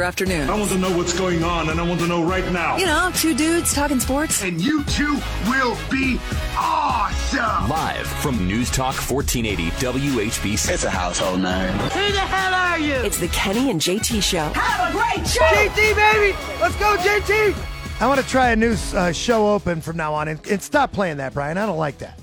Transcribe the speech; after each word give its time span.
Afternoon. 0.00 0.48
I 0.48 0.56
want 0.56 0.70
to 0.70 0.78
know 0.78 0.96
what's 0.96 1.12
going 1.18 1.42
on, 1.42 1.70
and 1.70 1.80
I 1.80 1.82
want 1.82 1.98
to 2.02 2.06
know 2.06 2.22
right 2.22 2.48
now. 2.52 2.76
You 2.76 2.86
know, 2.86 3.10
two 3.16 3.34
dudes 3.34 3.74
talking 3.74 3.98
sports. 3.98 4.44
And 4.44 4.60
you 4.60 4.84
two 4.84 5.18
will 5.48 5.76
be 5.90 6.20
awesome. 6.56 7.68
Live 7.68 8.06
from 8.06 8.46
News 8.46 8.70
Talk 8.70 8.94
1480 8.94 9.70
WHBC. 9.84 10.72
It's 10.72 10.84
a 10.84 10.90
household 10.90 11.40
name. 11.40 11.72
Who 11.72 12.12
the 12.12 12.20
hell 12.20 12.54
are 12.54 12.78
you? 12.78 12.94
It's 12.94 13.18
the 13.18 13.26
Kenny 13.26 13.72
and 13.72 13.80
JT 13.80 14.22
Show. 14.22 14.48
Have 14.54 14.88
a 14.88 14.92
great 14.92 15.26
show. 15.26 15.42
JT, 15.42 15.96
baby! 15.96 16.38
Let's 16.60 16.76
go, 16.76 16.96
JT! 16.98 18.00
I 18.00 18.06
want 18.06 18.20
to 18.20 18.26
try 18.28 18.50
a 18.50 18.56
new 18.56 18.76
uh, 18.94 19.10
show 19.10 19.52
open 19.52 19.80
from 19.80 19.96
now 19.96 20.14
on, 20.14 20.28
and, 20.28 20.46
and 20.46 20.62
stop 20.62 20.92
playing 20.92 21.16
that, 21.16 21.34
Brian. 21.34 21.58
I 21.58 21.66
don't 21.66 21.76
like 21.76 21.98
that. 21.98 22.20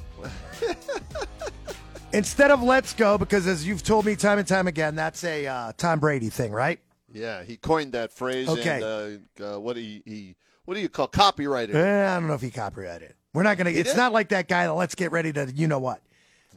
Instead 2.14 2.52
of 2.52 2.64
let's 2.64 2.94
go, 2.94 3.18
because 3.18 3.46
as 3.48 3.68
you've 3.68 3.84
told 3.84 4.05
me 4.05 4.16
time 4.16 4.40
and 4.40 4.48
time 4.48 4.68
again, 4.68 4.96
that's 4.96 5.26
a 5.26 5.46
uh, 5.46 5.74
Tom 5.76 6.00
Brady 6.00 6.30
thing, 6.30 6.54
right? 6.54 6.80
Yeah, 7.16 7.44
he 7.44 7.55
coined 7.55 7.94
that 7.94 8.12
phrase. 8.12 8.50
Okay. 8.50 8.82
And, 8.82 9.28
uh, 9.42 9.55
uh, 9.55 9.60
what 9.60 9.76
do 9.76 9.82
you, 9.82 10.02
he 10.05 10.36
what 10.66 10.74
do 10.74 10.82
you 10.82 10.90
call 10.90 11.08
copyrighted? 11.08 11.76
Eh, 11.76 12.12
I 12.12 12.16
don't 12.16 12.27
know 12.27 12.34
if 12.34 12.41
he 12.41 12.52
copyrighted 12.52 13.10
it. 13.10 13.16
We're 13.34 13.44
not 13.44 13.58
going 13.58 13.66
to. 13.66 13.71
He 13.71 13.80
It's 13.80 13.91
did? 13.91 13.98
not 13.98 14.12
like 14.12 14.30
that 14.30 14.48
guy 14.48 14.66
that 14.66 14.74
let's 14.74 14.96
get 14.96 15.12
ready 15.12 15.32
to, 15.34 15.52
you 15.54 15.68
know 15.68 15.80
what? 15.80 16.02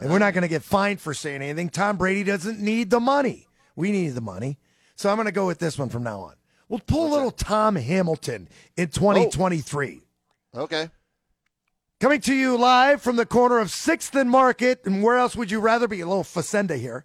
And 0.01 0.11
we're 0.11 0.19
not 0.19 0.33
going 0.33 0.43
to 0.43 0.49
get 0.49 0.63
fined 0.63 1.01
for 1.01 1.13
saying 1.13 1.43
anything. 1.43 1.71
Tom 1.71 1.97
Brady 1.97 2.23
doesn't 2.23 2.61
need 2.61 2.91
the 2.91 3.01
money. 3.01 3.49
We 3.75 3.91
need 3.93 4.11
the 4.11 4.21
money. 4.21 4.59
So 4.95 5.11
I'm 5.11 5.17
going 5.17 5.27
to 5.27 5.33
go 5.33 5.47
with 5.47 5.59
this 5.59 5.79
one 5.79 5.89
from 5.89 6.03
now 6.05 6.21
on. 6.21 6.35
We'll 6.69 6.81
pull 6.81 7.09
a 7.09 7.13
little 7.13 7.31
Tom 7.31 7.77
Hamilton 7.77 8.49
in 8.77 8.89
2023. 8.89 10.03
Okay. 10.55 10.91
Coming 12.01 12.21
to 12.23 12.35
you 12.35 12.57
live 12.57 13.03
from 13.03 13.17
the 13.17 13.27
corner 13.27 13.59
of 13.59 13.69
6th 13.69 14.15
and 14.21 14.31
Market. 14.31 14.83
And 14.85 15.03
where 15.03 15.17
else 15.19 15.35
would 15.35 15.51
you 15.51 15.59
rather 15.61 15.89
be? 15.89 16.01
A 16.01 16.07
little 16.07 16.23
Facenda 16.23 16.79
here. 16.79 17.05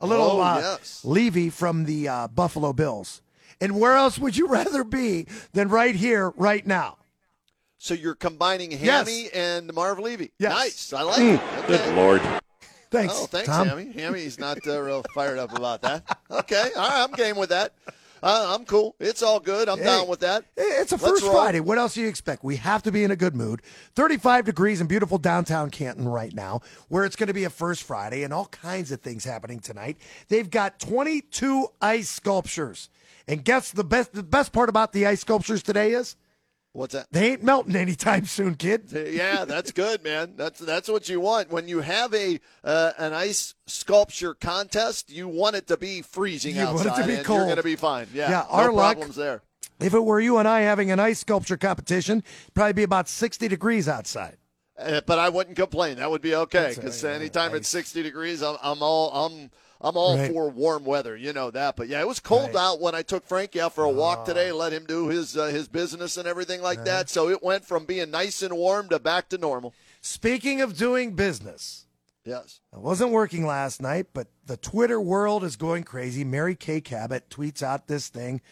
A 0.00 0.06
little 0.06 0.26
Oh, 0.32 0.40
uh, 0.40 0.58
yes. 0.78 1.02
Levy 1.04 1.50
from 1.50 1.84
the 1.84 2.08
uh, 2.08 2.28
Buffalo 2.28 2.72
Bills. 2.72 3.20
And 3.60 3.80
where 3.80 3.94
else 3.94 4.18
would 4.18 4.36
you 4.36 4.46
rather 4.58 4.84
be 4.84 5.26
than 5.52 5.68
right 5.68 5.94
here, 5.94 6.30
right 6.36 6.64
now? 6.66 6.98
So 7.78 7.94
you're 7.94 8.14
combining 8.14 8.72
Yes. 8.72 8.80
Hammy 9.08 9.28
and 9.32 9.72
Marv 9.72 9.98
Levy. 9.98 10.32
Yes. 10.38 10.52
Nice. 10.52 10.92
I 10.92 11.02
like 11.02 11.20
it. 11.20 11.40
Okay. 11.64 11.94
Lord. 11.96 12.20
Thanks, 12.90 13.14
Oh, 13.16 13.26
thanks, 13.26 13.46
Tom. 13.48 13.68
Hammy. 13.68 13.92
Hammy's 13.92 14.38
not 14.38 14.58
uh, 14.66 14.80
real 14.80 15.04
fired 15.14 15.38
up 15.38 15.54
about 15.56 15.82
that. 15.82 16.18
Okay. 16.30 16.70
All 16.76 16.88
right. 16.88 17.04
I'm 17.04 17.12
game 17.12 17.36
with 17.36 17.50
that. 17.50 17.74
Uh, 18.22 18.56
I'm 18.56 18.64
cool. 18.64 18.94
It's 18.98 19.22
all 19.22 19.40
good. 19.40 19.68
I'm 19.68 19.78
Hey, 19.78 19.84
down 19.84 20.08
with 20.08 20.20
that. 20.20 20.44
It's 20.56 20.92
a 20.92 20.96
Let's 20.96 21.06
first 21.08 21.22
roll. 21.24 21.32
Friday. 21.32 21.60
What 21.60 21.78
else 21.78 21.94
do 21.94 22.00
you 22.00 22.08
expect? 22.08 22.42
We 22.44 22.56
have 22.56 22.82
to 22.84 22.92
be 22.92 23.04
in 23.04 23.10
a 23.10 23.16
good 23.16 23.34
mood. 23.36 23.62
35 23.94 24.44
degrees 24.44 24.80
in 24.80 24.86
beautiful 24.86 25.18
downtown 25.18 25.70
Canton 25.70 26.08
right 26.08 26.32
now, 26.34 26.60
where 26.88 27.04
it's 27.04 27.16
going 27.16 27.28
to 27.28 27.34
be 27.34 27.44
a 27.44 27.50
first 27.50 27.82
Friday 27.82 28.22
and 28.24 28.32
all 28.32 28.46
kinds 28.46 28.90
of 28.92 29.00
things 29.00 29.24
happening 29.24 29.60
tonight. 29.60 29.98
They've 30.28 30.50
got 30.50 30.78
22 30.80 31.68
ice 31.80 32.08
sculptures. 32.08 32.90
And 33.26 33.44
guess 33.44 33.70
the 33.72 33.84
best 33.84 34.14
the 34.14 34.22
best 34.22 34.52
part 34.52 34.68
about 34.70 34.92
the 34.92 35.06
ice 35.06 35.20
sculptures 35.20 35.62
today 35.62 35.92
is 35.92 36.16
What's 36.78 36.94
that? 36.94 37.08
they 37.10 37.32
ain't 37.32 37.42
melting 37.42 37.74
anytime 37.76 38.24
soon, 38.24 38.54
kid. 38.54 38.84
Yeah, 39.18 39.44
that's 39.44 39.72
good, 39.72 40.04
man. 40.04 40.34
That's 40.36 40.60
that's 40.60 40.88
what 40.88 41.08
you 41.08 41.20
want 41.20 41.50
when 41.50 41.66
you 41.66 41.80
have 41.80 42.14
a 42.14 42.38
uh, 42.62 42.92
an 42.98 43.12
ice 43.12 43.54
sculpture 43.66 44.34
contest. 44.34 45.10
You 45.10 45.26
want 45.26 45.56
it 45.56 45.66
to 45.68 45.76
be 45.76 46.02
freezing 46.02 46.54
You 46.54 46.66
want 46.66 46.86
outside, 46.86 47.08
it 47.08 47.12
to 47.12 47.18
be 47.18 47.24
cold. 47.24 47.38
you're 47.38 47.46
going 47.46 47.56
to 47.56 47.62
be 47.62 47.76
fine. 47.76 48.06
Yeah, 48.14 48.30
Yeah, 48.30 48.46
no 48.66 48.72
luck- 48.72 48.96
problems 48.96 49.16
there. 49.16 49.42
If 49.80 49.94
it 49.94 50.00
were 50.04 50.20
you 50.20 50.38
and 50.38 50.46
I 50.48 50.60
having 50.60 50.90
an 50.90 51.00
ice 51.00 51.20
sculpture 51.20 51.56
competition, 51.56 52.18
it'd 52.18 52.54
probably 52.54 52.72
be 52.72 52.82
about 52.82 53.08
60 53.08 53.46
degrees 53.48 53.88
outside. 53.88 54.36
Uh, 54.78 55.00
but 55.06 55.18
I 55.18 55.28
wouldn't 55.28 55.56
complain. 55.56 55.96
That 55.96 56.10
would 56.10 56.22
be 56.22 56.34
okay 56.34 56.72
because 56.74 57.04
anytime 57.04 57.54
it's 57.54 57.68
60 57.68 58.02
degrees, 58.02 58.42
I'm, 58.42 58.56
I'm 58.62 58.82
all 58.82 59.10
I'm 59.26 59.50
I'm 59.80 59.96
all 59.96 60.16
Right. 60.18 60.32
for 60.32 60.48
warm 60.48 60.84
weather. 60.84 61.16
You 61.16 61.32
know 61.32 61.50
that. 61.52 61.76
But 61.76 61.88
yeah, 61.88 62.00
it 62.00 62.08
was 62.08 62.18
cold 62.20 62.54
Right. 62.54 62.56
Out 62.56 62.80
when 62.80 62.94
I 62.94 63.02
took 63.02 63.24
Frankie 63.26 63.60
out 63.60 63.74
for 63.74 63.84
a 63.84 63.90
walk 63.90 64.24
today. 64.24 64.50
Let 64.50 64.72
him 64.72 64.84
do 64.86 65.08
his 65.08 65.36
uh, 65.36 65.46
his 65.46 65.68
business 65.68 66.16
and 66.16 66.26
everything 66.26 66.60
like 66.62 66.84
that. 66.84 67.08
So 67.08 67.28
it 67.28 67.42
went 67.42 67.64
from 67.64 67.84
being 67.84 68.10
nice 68.10 68.42
and 68.42 68.56
warm 68.56 68.88
to 68.88 68.98
back 68.98 69.28
to 69.30 69.38
normal. 69.38 69.74
Speaking 70.00 70.60
of 70.60 70.76
doing 70.76 71.12
business, 71.14 71.84
Yes. 72.24 72.60
I 72.74 72.78
wasn't 72.78 73.12
working 73.12 73.46
last 73.46 73.80
night, 73.80 74.08
but 74.12 74.26
the 74.44 74.58
Twitter 74.58 75.00
world 75.00 75.42
is 75.44 75.56
going 75.56 75.84
crazy. 75.84 76.24
Mary 76.24 76.54
Kay 76.54 76.80
Cabot 76.82 77.30
tweets 77.30 77.62
out 77.62 77.86
this 77.86 78.08
thing, 78.08 78.42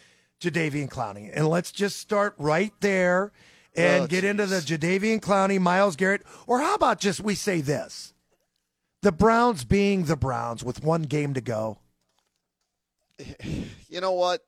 Jadeveon 0.41 0.89
Clowney. 0.89 1.29
And 1.31 1.47
let's 1.47 1.71
just 1.71 1.97
start 1.99 2.33
right 2.39 2.73
there 2.79 3.31
and 3.75 4.05
Oh, 4.05 4.07
get 4.07 4.23
into 4.23 4.47
the 4.47 4.61
Jadeveon 4.61 5.19
Clowney, 5.19 5.59
Myles 5.59 5.95
Garrett. 5.95 6.23
Or 6.47 6.59
how 6.59 6.73
about 6.73 6.99
just 6.99 7.19
we 7.19 7.35
say 7.35 7.61
this? 7.61 8.13
The 9.07 9.13
Browns 9.13 9.63
being 9.63 10.03
the 10.03 10.17
Browns 10.17 10.65
with 10.65 10.83
one 10.83 11.03
game 11.03 11.33
to 11.35 11.39
go. 11.39 11.77
you 13.87 14.01
know 14.01 14.11
what? 14.11 14.43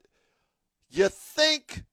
You 0.90 1.08
think 1.08 1.84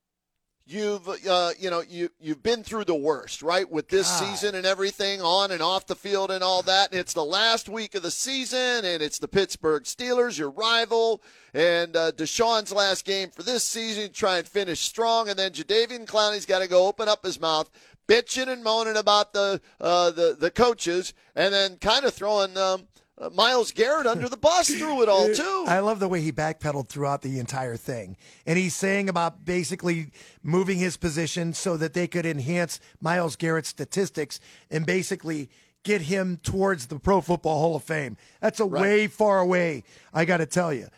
you've 0.67 1.09
uh, 1.09 1.51
you 1.61 1.71
know 1.71 1.85
you 1.89 2.09
you've 2.19 2.43
been 2.43 2.65
through 2.65 2.87
the 2.87 2.95
worst, 2.97 3.41
right? 3.41 3.71
With 3.71 3.89
this 3.89 4.11
God. 4.11 4.27
season 4.27 4.57
and 4.57 4.67
everything 4.67 5.23
on 5.23 5.53
and 5.53 5.63
off 5.63 5.87
the 5.87 5.95
field 5.95 6.33
and 6.33 6.43
all 6.43 6.63
that. 6.63 6.91
And 6.91 6.99
it's 6.99 7.13
the 7.13 7.25
last 7.25 7.69
week 7.69 7.95
of 7.95 8.03
the 8.03 8.11
season, 8.11 8.85
and 8.85 9.01
it's 9.01 9.21
the 9.21 9.29
Pittsburgh 9.29 9.85
Steelers, 9.85 10.37
your 10.37 10.51
rival, 10.51 11.23
and 11.55 11.95
uh, 11.95 12.11
Deshaun's 12.11 12.73
last 12.73 13.05
game 13.05 13.31
for 13.31 13.45
this 13.45 13.63
season. 13.63 14.11
Try 14.11 14.39
and 14.39 14.49
finish 14.49 14.81
strong, 14.81 15.29
and 15.29 15.39
then 15.39 15.53
Jadeveon 15.53 16.07
Clowney's 16.07 16.47
got 16.47 16.63
to 16.63 16.69
go 16.69 16.89
open 16.89 17.09
up 17.09 17.25
his 17.25 17.41
mouth. 17.41 17.71
Bitching 18.09 18.49
and 18.49 18.63
moaning 18.63 18.97
about 18.97 19.33
the 19.33 19.61
uh, 19.81 20.11
the 20.11 20.37
the 20.39 20.51
coaches, 20.51 21.13
and 21.35 21.53
then 21.53 21.77
kind 21.79 22.05
of 22.05 22.15
throwing 22.15 22.57
um, 22.57 22.87
uh, 23.19 23.31
Myles 23.31 23.73
Garrett 23.73 24.07
under 24.07 24.29
the 24.29 24.37
bus 24.37 24.69
through 24.69 25.03
it 25.03 25.09
all 25.09 25.29
too. 25.35 25.65
I 25.67 25.81
love 25.81 26.01
the 26.01 26.09
way 26.09 26.21
he 26.21 26.33
backpedaled 26.33 26.89
throughout 26.89 27.23
the 27.23 27.39
entire 27.39 27.77
thing. 27.77 28.17
And 28.47 28.59
he's 28.59 28.75
saying 28.75 29.09
about 29.09 29.45
basically 29.45 30.11
moving 30.43 30.79
his 30.79 30.97
position 30.97 31.53
so 31.53 31.77
that 31.79 31.95
they 31.95 32.07
could 32.07 32.27
enhance 32.27 32.79
Myles 33.01 33.37
Garrett's 33.37 33.69
statistics 33.69 34.39
and 34.71 34.85
basically 34.85 35.49
get 35.83 36.03
him 36.03 36.39
towards 36.43 36.89
the 36.89 36.99
Pro 36.99 37.21
Football 37.21 37.59
Hall 37.59 37.77
of 37.77 37.85
Fame. 37.85 38.17
That's 38.41 38.61
a 38.61 38.67
way 38.67 39.07
far 39.07 39.39
away, 39.39 39.85
I 40.13 40.25
got 40.25 40.39
to 40.39 40.47
tell 40.47 40.73
you. 40.75 40.89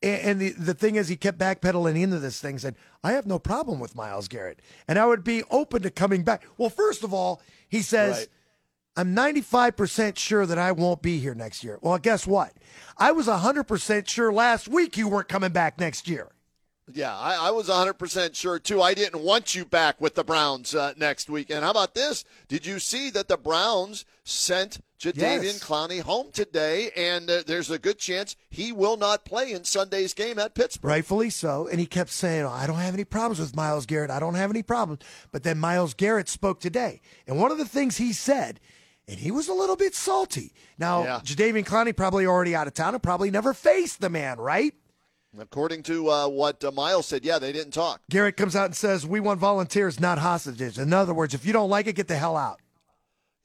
And, 0.00 0.40
the, 0.40 0.50
the 0.50 0.74
thing 0.74 0.94
is, 0.94 1.08
he 1.08 1.16
kept 1.16 1.38
backpedaling 1.38 2.00
into 2.00 2.20
this 2.20 2.40
thing, 2.40 2.58
said, 2.58 2.76
I 3.02 3.12
have 3.12 3.26
no 3.26 3.38
problem 3.40 3.80
with 3.80 3.96
Myles 3.96 4.28
Garrett. 4.28 4.60
And 4.86 4.96
I 4.98 5.06
would 5.06 5.24
be 5.24 5.42
open 5.50 5.82
to 5.82 5.90
coming 5.90 6.22
back. 6.22 6.44
Well, 6.56 6.70
first 6.70 7.02
of 7.02 7.12
all, 7.12 7.42
he 7.68 7.82
says, 7.82 8.18
Right. 8.18 8.28
I'm 8.96 9.14
95% 9.14 10.16
sure 10.16 10.44
that 10.44 10.58
I 10.58 10.72
won't 10.72 11.02
be 11.02 11.18
here 11.18 11.34
next 11.34 11.62
year. 11.62 11.78
Well, 11.80 11.98
guess 11.98 12.26
what? 12.26 12.52
I 12.96 13.12
was 13.12 13.28
100% 13.28 14.08
sure 14.08 14.32
last 14.32 14.66
week 14.66 14.96
you 14.96 15.08
weren't 15.08 15.28
coming 15.28 15.52
back 15.52 15.78
next 15.78 16.08
year. 16.08 16.32
Yeah, 16.92 17.16
I, 17.16 17.48
I 17.48 17.50
was 17.50 17.68
100% 17.68 18.34
sure 18.34 18.58
too. 18.58 18.82
I 18.82 18.94
didn't 18.94 19.22
want 19.22 19.54
you 19.54 19.64
back 19.64 20.00
with 20.00 20.14
the 20.14 20.24
Browns 20.24 20.74
uh, 20.74 20.94
next 20.96 21.28
week. 21.28 21.50
And 21.50 21.62
how 21.62 21.70
about 21.70 21.94
this? 21.94 22.24
Did 22.48 22.66
you 22.66 22.78
see 22.78 23.10
that 23.10 23.28
the 23.28 23.36
Browns 23.36 24.04
sent 24.24 24.80
Jadeveon 24.98 25.42
Yes. 25.44 25.62
Clowney 25.62 26.00
home 26.00 26.30
today? 26.32 26.90
And 26.96 27.30
uh, 27.30 27.42
there's 27.46 27.70
a 27.70 27.78
good 27.78 27.98
chance 27.98 28.34
he 28.50 28.72
will 28.72 28.96
not 28.96 29.24
play 29.24 29.52
in 29.52 29.64
Sunday's 29.64 30.12
game 30.14 30.38
at 30.38 30.54
Pittsburgh. 30.54 30.88
Rightfully 30.90 31.30
so. 31.30 31.68
And 31.68 31.78
he 31.78 31.86
kept 31.86 32.10
saying, 32.10 32.44
oh, 32.44 32.50
I 32.50 32.66
don't 32.66 32.76
have 32.78 32.94
any 32.94 33.04
problems 33.04 33.38
with 33.38 33.54
Myles 33.54 33.86
Garrett. 33.86 34.10
I 34.10 34.18
don't 34.18 34.34
have 34.34 34.50
any 34.50 34.62
problems. 34.62 35.02
But 35.30 35.44
then 35.44 35.58
Myles 35.58 35.94
Garrett 35.94 36.28
spoke 36.28 36.60
today. 36.60 37.00
And 37.26 37.38
one 37.38 37.52
of 37.52 37.58
the 37.58 37.64
things 37.64 37.96
he 37.98 38.12
said, 38.12 38.58
and 39.06 39.18
he 39.18 39.30
was 39.30 39.48
a 39.48 39.54
little 39.54 39.76
bit 39.76 39.94
salty. 39.94 40.52
Now, 40.78 41.04
Yeah. 41.04 41.20
Jadeveon 41.24 41.64
Clowney 41.64 41.96
probably 41.96 42.26
already 42.26 42.54
out 42.56 42.66
of 42.66 42.74
town 42.74 42.94
and 42.94 43.02
probably 43.02 43.30
never 43.30 43.54
faced 43.54 44.00
the 44.00 44.10
man, 44.10 44.38
right? 44.38 44.74
According 45.38 45.82
to 45.84 46.10
uh, 46.10 46.26
what 46.28 46.64
uh, 46.64 46.72
Myles 46.72 47.06
said, 47.06 47.24
yeah, 47.24 47.38
they 47.38 47.52
didn't 47.52 47.72
talk. 47.72 48.00
Garrett 48.10 48.36
comes 48.36 48.56
out 48.56 48.64
and 48.66 48.74
says, 48.76 49.06
We 49.06 49.20
want 49.20 49.38
volunteers, 49.38 50.00
not 50.00 50.18
hostages. 50.18 50.78
In 50.78 50.92
other 50.92 51.14
words, 51.14 51.34
if 51.34 51.46
you 51.46 51.52
don't 51.52 51.70
like 51.70 51.86
it, 51.86 51.94
get 51.94 52.08
the 52.08 52.16
hell 52.16 52.36
out. 52.36 52.60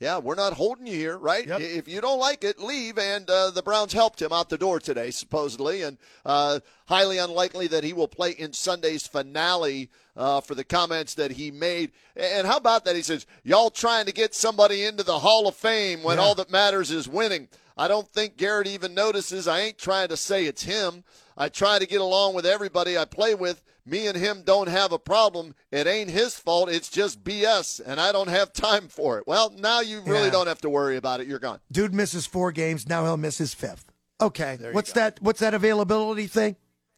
Yeah, 0.03 0.17
we're 0.17 0.35
not 0.35 0.51
holding 0.51 0.85
you 0.85 0.97
here, 0.97 1.17
right? 1.17 1.47
Yep. 1.47 1.61
If 1.61 1.87
you 1.87 2.01
don't 2.01 2.19
like 2.19 2.43
it, 2.43 2.59
leave. 2.59 2.97
And 2.97 3.29
uh, 3.29 3.51
the 3.51 3.63
Browns 3.63 3.93
helped 3.93 4.21
him 4.21 4.33
out 4.33 4.49
the 4.49 4.57
door 4.57 4.81
today, 4.81 5.11
supposedly, 5.11 5.83
and 5.83 5.97
uh, 6.25 6.59
highly 6.87 7.19
unlikely 7.19 7.67
that 7.67 7.85
he 7.85 7.93
will 7.93 8.09
play 8.09 8.31
in 8.31 8.51
Sunday's 8.51 9.07
finale 9.07 9.89
uh, 10.17 10.41
for 10.41 10.55
the 10.55 10.65
comments 10.65 11.13
that 11.13 11.31
he 11.31 11.51
made. 11.51 11.93
And 12.17 12.45
how 12.45 12.57
about 12.57 12.83
that? 12.83 12.97
He 12.97 13.01
says, 13.01 13.25
"Y'all 13.45 13.69
trying 13.69 14.05
to 14.07 14.11
get 14.11 14.35
somebody 14.35 14.83
into 14.83 15.03
the 15.03 15.19
Hall 15.19 15.47
of 15.47 15.55
Fame 15.55 16.03
when 16.03 16.17
Yeah. 16.17 16.23
all 16.25 16.35
that 16.35 16.51
matters 16.51 16.91
is 16.91 17.07
winning." 17.07 17.47
I 17.77 17.87
don't 17.87 18.07
think 18.09 18.35
Garrett 18.35 18.67
even 18.67 18.93
notices. 18.93 19.47
I 19.47 19.61
ain't 19.61 19.77
trying 19.77 20.09
to 20.09 20.17
say 20.17 20.45
it's 20.47 20.63
him. 20.63 21.05
I 21.37 21.47
try 21.47 21.79
to 21.79 21.87
get 21.87 22.01
along 22.01 22.35
with 22.35 22.45
everybody 22.45 22.97
I 22.97 23.05
play 23.05 23.35
with 23.35 23.63
me 23.85 24.07
and 24.07 24.17
him 24.17 24.43
don't 24.45 24.69
have 24.69 24.91
a 24.91 24.99
problem. 24.99 25.55
It 25.71 25.87
ain't 25.87 26.09
his 26.09 26.35
fault. 26.35 26.69
It's 26.69 26.89
just 26.89 27.23
BS, 27.23 27.81
and 27.85 27.99
I 27.99 28.11
don't 28.11 28.29
have 28.29 28.53
time 28.53 28.87
for 28.87 29.17
it. 29.17 29.25
Well, 29.27 29.49
now 29.57 29.81
you 29.81 30.01
really 30.01 30.25
Yeah. 30.25 30.29
don't 30.31 30.47
have 30.47 30.61
to 30.61 30.69
worry 30.69 30.95
about 30.97 31.19
it. 31.21 31.27
You're 31.27 31.39
gone. 31.39 31.59
Dude 31.71 31.93
misses 31.93 32.25
four 32.25 32.51
games. 32.51 32.87
Now 32.87 33.03
he'll 33.03 33.17
miss 33.17 33.37
his 33.37 33.53
fifth. 33.53 33.85
Okay. 34.21 34.57
What's 34.71 34.93
go. 34.93 35.01
that? 35.01 35.21
What's 35.21 35.39
that 35.41 35.53
availability 35.53 36.27
thing? 36.27 36.55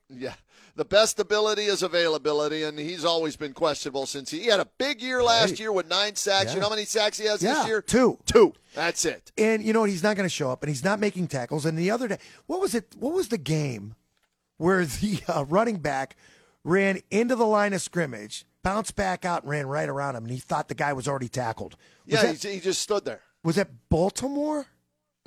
Yeah. 0.09 0.33
The 0.75 0.85
best 0.85 1.19
ability 1.21 1.63
is 1.63 1.81
availability, 1.81 2.63
and 2.63 2.77
he's 2.77 3.05
always 3.05 3.37
been 3.37 3.53
questionable 3.53 4.05
since 4.05 4.29
he, 4.29 4.41
he 4.41 4.47
had 4.47 4.59
a 4.59 4.67
big 4.77 5.01
year 5.01 5.23
last 5.23 5.51
Right. 5.51 5.59
year 5.61 5.71
with 5.71 5.87
nine 5.87 6.15
sacks. 6.17 6.47
Yeah. 6.47 6.55
You 6.55 6.59
know 6.59 6.65
how 6.67 6.75
many 6.75 6.83
sacks 6.85 7.17
he 7.17 7.25
has 7.27 7.41
Yeah, 7.41 7.53
this 7.59 7.67
year? 7.67 7.81
two. 7.81 8.19
Two. 8.25 8.53
That's 8.73 9.05
it. 9.05 9.31
And 9.37 9.63
you 9.63 9.71
know 9.71 9.79
what? 9.79 9.89
He's 9.89 10.03
not 10.03 10.17
going 10.17 10.25
to 10.25 10.33
show 10.33 10.51
up, 10.51 10.61
and 10.63 10.69
he's 10.69 10.83
not 10.83 10.99
making 10.99 11.29
tackles. 11.29 11.65
And 11.65 11.77
the 11.77 11.89
other 11.91 12.09
day, 12.09 12.17
what 12.45 12.59
was 12.59 12.75
it? 12.75 12.93
What 12.99 13.13
was 13.13 13.29
the 13.29 13.37
game 13.37 13.95
where 14.57 14.85
the 14.85 15.21
uh, 15.29 15.45
running 15.45 15.77
back 15.77 16.17
ran 16.65 16.99
into 17.09 17.37
the 17.37 17.45
line 17.45 17.71
of 17.71 17.81
scrimmage, 17.81 18.43
bounced 18.63 18.97
back 18.97 19.23
out, 19.23 19.43
and 19.43 19.49
ran 19.49 19.67
right 19.67 19.87
around 19.87 20.17
him, 20.17 20.25
and 20.25 20.33
he 20.33 20.39
thought 20.39 20.67
the 20.67 20.75
guy 20.75 20.91
was 20.91 21.07
already 21.07 21.29
tackled? 21.29 21.77
Was 22.05 22.13
Yeah, 22.23 22.33
that, 22.33 22.43
he, 22.43 22.59
just 22.59 22.81
stood 22.81 23.05
there. 23.05 23.21
was 23.43 23.55
that 23.55 23.69
Baltimore? 23.87 24.65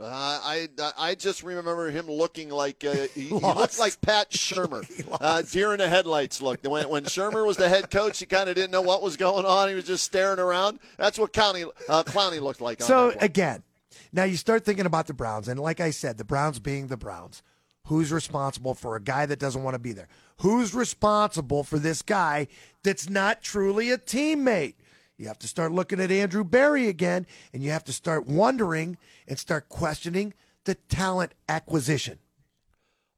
Uh, 0.00 0.05
I 0.06 0.69
I 0.96 1.17
just 1.17 1.43
remember 1.43 1.90
him 1.90 2.06
looking 2.06 2.50
like 2.50 2.85
uh, 2.85 2.93
he, 3.14 3.23
he 3.23 3.35
looked 3.35 3.81
like 3.81 4.00
Pat 4.00 4.31
Shurmur, 4.31 4.85
uh, 5.20 5.43
deer 5.43 5.73
in 5.73 5.79
the 5.79 5.88
headlights. 5.88 6.40
Looked 6.40 6.64
when 6.69 6.88
when 6.88 7.05
Shurmur 7.05 7.44
was 7.44 7.56
the 7.56 7.69
head 7.69 7.90
coach, 7.90 8.20
he 8.20 8.26
kind 8.26 8.49
of 8.49 8.55
didn't 8.55 8.70
know 8.70 8.82
what 8.82 9.02
was 9.02 9.17
going 9.17 9.44
on. 9.44 9.69
He 9.69 9.75
was 9.75 9.85
just 9.85 10.05
staring 10.05 10.38
around. 10.38 10.79
That's 10.99 11.19
what 11.19 11.32
County 11.32 11.64
uh, 11.88 12.05
Clowney 12.05 12.40
looked 12.40 12.61
like. 12.61 12.81
On 12.81 12.87
So 12.87 13.12
again, 13.20 13.64
now 14.12 14.23
you 14.23 14.37
start 14.37 14.64
thinking 14.64 14.87
about 14.87 15.08
the 15.08 15.14
Browns, 15.14 15.49
and 15.49 15.58
like 15.58 15.81
I 15.81 15.90
said, 15.90 16.17
the 16.17 16.25
Browns 16.25 16.61
being 16.61 16.87
the 16.87 16.96
Browns, 16.96 17.43
who's 17.88 18.12
responsible 18.12 18.75
for 18.75 18.96
a 18.96 19.00
guy 19.00 19.25
that 19.25 19.38
doesn't 19.38 19.62
want 19.62 19.75
to 19.75 19.79
be 19.79 19.93
there? 19.93 20.08
Who's 20.40 20.75
responsible 20.75 21.64
for 21.64 21.79
this 21.79 22.02
guy 22.02 22.49
that's 22.82 23.08
not 23.08 23.43
truly 23.43 23.90
a 23.90 23.99
teammate? 23.99 24.75
You 25.17 25.26
have 25.26 25.38
to 25.40 25.49
start 25.49 25.73
looking 25.73 25.99
at 25.99 26.11
Andrew 26.11 26.44
Berry 26.44 26.88
again, 26.88 27.26
and 27.52 27.62
you 27.62 27.70
have 27.70 27.85
to 27.85 27.93
start 27.93 28.26
wondering 28.26 28.99
and 29.26 29.38
start 29.38 29.69
questioning 29.69 30.35
the 30.64 30.75
talent 30.75 31.32
acquisition. 31.49 32.19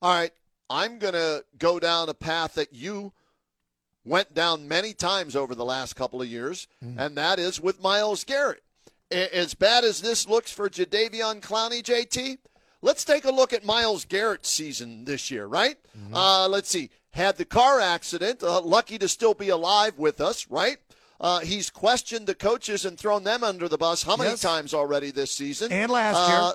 All 0.01 0.15
right, 0.15 0.33
I'm 0.71 0.99
going 0.99 1.15
to 1.15 1.45
go 1.59 1.81
down 1.81 2.09
a 2.09 2.15
path 2.15 2.55
that 2.55 2.73
you 2.73 3.13
went 4.05 4.35
down 4.35 4.69
many 4.69 4.95
times 4.95 5.35
over 5.35 5.55
the 5.55 5.65
last 5.65 5.95
couple 5.95 6.23
of 6.23 6.29
years, 6.29 6.69
mm-hmm. 6.83 6.99
and 6.99 7.19
that 7.19 7.39
is 7.41 7.61
with 7.61 7.83
Myles 7.83 8.25
Garrett. 8.25 8.63
As 9.11 9.55
bad 9.55 9.85
as 9.85 10.01
this 10.01 10.29
looks 10.29 10.53
for 10.53 10.71
Jadeveon 10.71 11.41
Clowney, 11.41 11.83
JT, 11.83 12.39
let's 12.83 13.05
take 13.05 13.25
a 13.25 13.31
look 13.31 13.53
at 13.53 13.65
Myles 13.65 14.05
Garrett's 14.05 14.49
season 14.51 15.05
this 15.05 15.31
year, 15.31 15.47
right? 15.47 15.77
Uh, 16.13 16.49
let's 16.49 16.69
see. 16.69 16.91
Had 17.13 17.37
the 17.37 17.45
car 17.45 17.81
accident, 17.81 18.43
uh, 18.43 18.61
lucky 18.61 18.99
to 18.99 19.09
still 19.09 19.35
be 19.35 19.49
alive 19.49 19.99
with 19.99 20.21
us, 20.21 20.47
right? 20.49 20.79
Uh, 21.21 21.41
he's 21.41 21.69
questioned 21.71 22.27
the 22.27 22.35
coaches 22.35 22.85
and 22.85 22.97
thrown 22.99 23.25
them 23.25 23.45
under 23.45 23.69
the 23.69 23.77
bus 23.77 24.03
how 24.03 24.17
many 24.17 24.31
Yes. 24.31 24.41
times 24.41 24.73
already 24.73 25.11
this 25.11 25.33
season? 25.33 25.71
And 25.73 25.91
last 25.91 26.29
year. 26.29 26.39
Uh, 26.39 26.53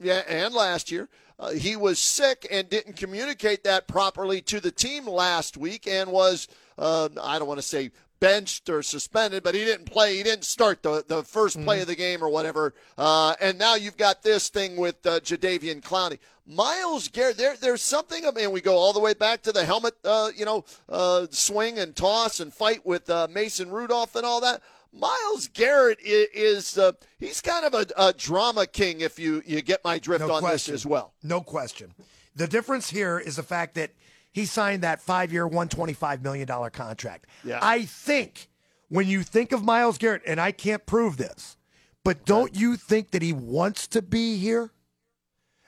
yeah, 0.00 0.22
and 0.28 0.54
last 0.54 0.90
year. 0.90 1.08
Uh, 1.38 1.50
he 1.50 1.76
was 1.76 1.98
sick 1.98 2.46
and 2.50 2.66
didn't 2.70 2.96
communicate 2.96 3.62
that 3.64 3.86
properly 3.86 4.40
to 4.40 4.58
the 4.58 4.70
team 4.70 5.06
last 5.06 5.58
week 5.58 5.86
and 5.86 6.10
was, 6.10 6.48
uh, 6.78 7.10
I 7.22 7.38
don't 7.38 7.46
want 7.46 7.58
to 7.58 7.66
say 7.66 7.90
benched 8.20 8.68
or 8.68 8.82
suspended, 8.82 9.42
but 9.42 9.54
he 9.54 9.64
didn't 9.64 9.86
play. 9.86 10.16
He 10.16 10.22
didn't 10.22 10.44
start 10.44 10.82
the, 10.82 11.04
the 11.06 11.22
1st 11.22 11.64
play 11.64 11.80
of 11.80 11.86
the 11.86 11.94
game 11.96 12.22
or 12.22 12.28
whatever. 12.28 12.74
Uh, 12.96 13.34
and 13.40 13.58
now 13.58 13.74
you've 13.74 13.96
got 13.96 14.22
this 14.22 14.48
thing 14.48 14.76
with 14.76 15.04
uh, 15.06 15.20
Jadeveon 15.20 15.80
Clowney. 15.82 16.18
Myles 16.46 17.08
Garrett, 17.08 17.36
there, 17.36 17.56
there's 17.56 17.82
something, 17.82 18.24
I 18.24 18.30
mean, 18.30 18.52
we 18.52 18.60
go 18.60 18.76
all 18.76 18.92
the 18.92 19.00
way 19.00 19.14
back 19.14 19.42
to 19.42 19.52
the 19.52 19.64
helmet, 19.64 19.94
uh, 20.04 20.30
you 20.36 20.44
know, 20.44 20.64
uh, 20.88 21.26
swing 21.30 21.78
and 21.78 21.94
toss 21.94 22.38
and 22.40 22.52
fight 22.54 22.86
with 22.86 23.10
uh, 23.10 23.26
Mason 23.30 23.70
Rudolph 23.70 24.14
and 24.14 24.24
all 24.24 24.40
that. 24.42 24.62
Myles 24.92 25.48
Garrett 25.52 25.98
is, 26.00 26.28
is 26.32 26.78
uh, 26.78 26.92
he's 27.18 27.40
kind 27.40 27.66
of 27.66 27.74
a, 27.74 27.86
a 27.98 28.12
drama 28.12 28.66
king, 28.66 29.00
if 29.00 29.18
you, 29.18 29.42
you 29.44 29.60
get 29.60 29.84
my 29.84 29.98
drift 29.98 30.24
No 30.26 30.34
on 30.34 30.40
question. 30.40 30.72
this 30.72 30.82
as 30.82 30.86
well. 30.86 31.12
No 31.22 31.40
question. 31.40 31.92
The 32.36 32.46
difference 32.46 32.90
here 32.90 33.18
is 33.18 33.36
the 33.36 33.42
fact 33.42 33.74
that 33.74 33.90
he 34.36 34.44
signed 34.44 34.82
that 34.82 35.00
five 35.00 35.32
year, 35.32 35.48
$125 35.48 36.20
million 36.20 36.46
contract. 36.70 37.26
Yeah. 37.42 37.58
I 37.62 37.86
think 37.86 38.48
when 38.90 39.06
you 39.08 39.22
think 39.22 39.50
of 39.50 39.64
Myles 39.64 39.96
Garrett, 39.96 40.20
and 40.26 40.38
I 40.38 40.52
can't 40.52 40.84
prove 40.84 41.16
this, 41.16 41.56
but 42.04 42.26
don't 42.26 42.54
you 42.54 42.76
think 42.76 43.12
that 43.12 43.22
he 43.22 43.32
wants 43.32 43.86
to 43.88 44.02
be 44.02 44.36
here? 44.36 44.72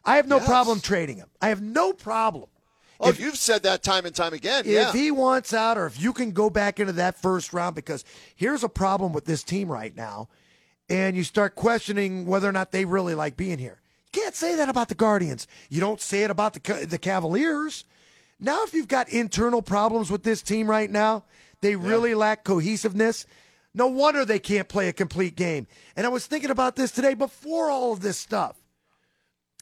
I 0.05 0.17
have 0.17 0.29
no 0.29 0.37
Yes. 0.37 0.47
problem 0.47 0.81
trading 0.83 1.17
him. 1.17 1.29
I 1.41 1.49
have 1.49 1.63
no 1.63 1.95
problem. 1.95 2.51
Oh, 3.01 3.09
If- 3.09 3.19
you've 3.19 3.39
said 3.39 3.63
that 3.63 3.83
time 3.83 4.05
and 4.05 4.15
time 4.15 4.35
again. 4.35 4.67
If 4.67 4.71
yeah. 4.71 4.93
he 4.93 5.11
wants 5.11 5.55
out, 5.55 5.79
or 5.79 5.87
if 5.87 5.99
you 5.99 6.13
can 6.13 6.33
go 6.33 6.51
back 6.51 6.79
into 6.79 6.93
that 6.93 7.17
first 7.23 7.55
round, 7.55 7.75
because 7.75 8.05
here's 8.37 8.63
a 8.63 8.69
problem 8.69 9.15
with 9.15 9.25
this 9.25 9.43
team 9.43 9.73
right 9.73 9.97
now, 9.97 10.29
and 10.91 11.17
you 11.17 11.25
start 11.25 11.55
questioning 11.55 12.27
whether 12.27 12.47
or 12.47 12.53
not 12.53 12.71
they 12.71 12.85
really 12.85 13.15
like 13.15 13.35
being 13.35 13.59
here. 13.59 13.81
You 14.13 14.21
can't 14.23 14.35
say 14.35 14.57
that 14.57 14.69
about 14.69 14.89
the 14.91 14.95
Guardians. 14.95 15.47
You 15.71 15.81
don't 15.81 16.03
say 16.03 16.23
it 16.23 16.31
about 16.31 16.53
the 16.53 16.87
the 16.87 16.99
Cavaliers. 16.99 17.85
Now, 18.41 18.63
if 18.65 18.73
you've 18.73 18.89
got 18.89 19.09
internal 19.09 19.63
problems 19.63 20.11
with 20.11 20.23
this 20.23 20.43
team 20.43 20.71
right 20.71 20.91
now, 20.91 21.25
they 21.61 21.75
really 21.75 22.15
lack 22.15 22.45
cohesiveness. 22.45 23.27
No 23.75 23.89
wonder 23.89 24.25
they 24.25 24.39
can't 24.39 24.69
play 24.69 24.89
a 24.89 24.93
complete 24.93 25.37
game. 25.37 25.67
And 25.97 26.07
I 26.07 26.11
was 26.11 26.27
thinking 26.27 26.51
about 26.51 26.77
this 26.77 26.93
today 26.93 27.15
before 27.15 27.71
all 27.71 27.93
of 27.93 28.01
this 28.01 28.17
stuff. 28.17 28.57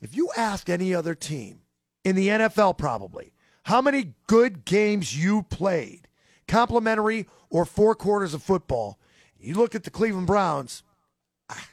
If 0.02 0.14
you 0.14 0.31
ask 0.37 0.69
any 0.69 0.94
other 0.94 1.14
team 1.14 1.61
in 2.05 2.17
the 2.17 2.28
NFL, 2.28 2.76
probably, 2.76 3.32
how 3.64 3.81
many 3.81 4.14
good 4.26 4.64
games 4.64 5.17
you 5.17 5.43
played, 5.43 6.06
complimentary 6.46 7.26
or 7.49 7.64
four 7.64 7.94
quarters 7.94 8.34
of 8.34 8.43
football, 8.43 8.99
you 9.40 9.55
look 9.55 9.75
at 9.75 9.84
the 9.84 9.90
Cleveland 9.90 10.26
Browns, 10.26 10.82
ah, 11.49 11.69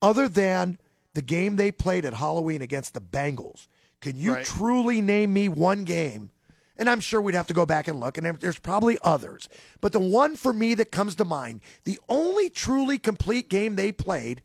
other 0.00 0.28
than 0.28 0.78
the 1.14 1.22
game 1.22 1.56
they 1.56 1.70
played 1.70 2.04
at 2.04 2.14
Halloween 2.14 2.62
against 2.62 2.94
the 2.94 3.00
Bengals, 3.00 3.68
can 4.02 4.16
you 4.18 4.34
Right. 4.34 4.44
truly 4.44 5.00
name 5.00 5.32
me 5.32 5.48
one 5.48 5.84
game? 5.84 6.30
And 6.76 6.90
I'm 6.90 7.00
sure 7.00 7.20
we'd 7.20 7.34
have 7.34 7.46
to 7.46 7.54
go 7.54 7.64
back 7.64 7.86
and 7.88 8.00
look, 8.00 8.18
and 8.18 8.26
there's 8.40 8.58
probably 8.58 8.98
others. 9.02 9.48
But 9.80 9.92
the 9.92 10.00
one 10.00 10.36
for 10.36 10.52
me 10.52 10.74
that 10.74 10.90
comes 10.90 11.14
to 11.16 11.24
mind, 11.24 11.60
the 11.84 11.98
only 12.08 12.50
truly 12.50 12.98
complete 12.98 13.48
game 13.48 13.76
they 13.76 13.92
played 13.92 14.42